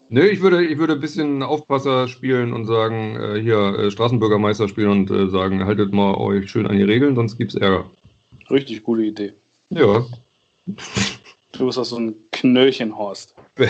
nö, 0.08 0.22
ich 0.22 0.40
würde, 0.40 0.64
ich 0.64 0.78
würde 0.78 0.94
ein 0.94 1.00
bisschen 1.00 1.42
Aufpasser 1.42 2.08
spielen 2.08 2.52
und 2.52 2.66
sagen, 2.66 3.16
äh, 3.16 3.40
hier 3.40 3.78
äh, 3.78 3.90
Straßenbürgermeister 3.90 4.68
spielen 4.68 4.90
und 4.90 5.10
äh, 5.10 5.28
sagen, 5.28 5.64
haltet 5.64 5.92
mal 5.92 6.14
euch 6.14 6.50
schön 6.50 6.66
an 6.66 6.76
die 6.76 6.82
Regeln, 6.82 7.14
sonst 7.14 7.38
gibt 7.38 7.54
es 7.54 7.60
Ärger. 7.60 7.90
Richtig 8.50 8.82
gute 8.82 9.02
Idee. 9.02 9.32
Ja. 9.70 10.04
Du 11.52 11.66
bist 11.66 11.78
auch 11.78 11.84
so 11.84 11.96
ein 11.96 12.14
Knöllchenhorst. 12.32 13.34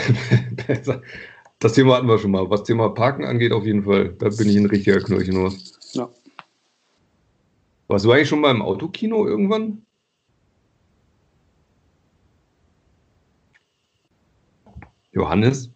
Das 1.62 1.74
Thema 1.74 1.96
hatten 1.96 2.08
wir 2.08 2.18
schon 2.18 2.30
mal. 2.30 2.48
Was 2.48 2.62
Thema 2.62 2.88
Parken 2.88 3.26
angeht, 3.26 3.52
auf 3.52 3.66
jeden 3.66 3.84
Fall. 3.84 4.14
Da 4.18 4.30
bin 4.30 4.48
ich 4.48 4.56
ein 4.56 4.64
richtiger 4.64 4.98
Knöllchenhorst. 4.98 5.94
Ja. 5.94 6.08
Warst 7.90 8.04
du 8.04 8.12
eigentlich 8.12 8.28
schon 8.28 8.40
mal 8.40 8.52
im 8.52 8.62
Autokino 8.62 9.26
irgendwann? 9.26 9.84
Johannes? 15.10 15.72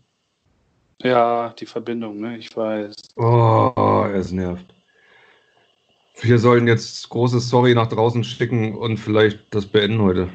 Ja, 1.02 1.52
die 1.58 1.66
Verbindung, 1.66 2.20
ne? 2.20 2.38
Ich 2.38 2.56
weiß. 2.56 2.94
Oh, 3.16 4.06
es 4.14 4.30
nervt. 4.30 4.64
Wir 6.20 6.38
sollen 6.38 6.68
jetzt 6.68 7.08
großes 7.08 7.48
Sorry 7.48 7.74
nach 7.74 7.88
draußen 7.88 8.22
schicken 8.22 8.76
und 8.76 8.98
vielleicht 8.98 9.52
das 9.52 9.66
beenden 9.66 10.00
heute. 10.00 10.28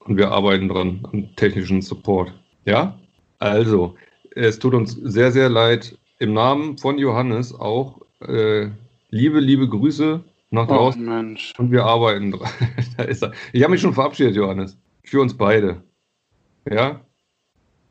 Und 0.00 0.16
wir 0.16 0.32
arbeiten 0.32 0.68
dran, 0.68 1.06
am 1.12 1.36
technischen 1.36 1.82
Support. 1.82 2.34
Ja? 2.64 2.98
Also, 3.38 3.94
es 4.34 4.58
tut 4.58 4.74
uns 4.74 4.94
sehr, 4.94 5.30
sehr 5.30 5.50
leid. 5.50 5.96
Im 6.18 6.32
Namen 6.32 6.78
von 6.78 6.98
Johannes 6.98 7.54
auch 7.54 8.00
äh, 8.26 8.70
liebe, 9.10 9.38
liebe 9.38 9.68
Grüße 9.68 10.24
nach 10.50 10.68
oh, 10.68 10.74
draußen. 10.74 11.06
Oh, 11.06 11.10
Mensch. 11.10 11.54
Und 11.58 11.70
wir 11.70 11.84
arbeiten 11.84 12.32
dran. 12.32 12.50
da 12.96 13.04
ist 13.04 13.22
er. 13.22 13.32
Ich 13.52 13.62
habe 13.62 13.72
mich 13.72 13.80
schon 13.80 13.94
verabschiedet, 13.94 14.36
Johannes. 14.36 14.78
Für 15.04 15.20
uns 15.20 15.36
beide. 15.36 15.82
Ja? 16.70 17.00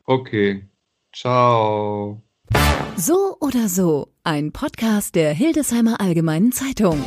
Okay. 0.06 0.68
Ciao. 1.14 2.22
So 2.96 3.38
oder 3.40 3.70
so, 3.70 4.10
ein 4.24 4.52
Podcast 4.52 5.16
der 5.16 5.34
Hildesheimer 5.34 6.02
Allgemeinen 6.02 6.52
Zeitung. 6.52 7.04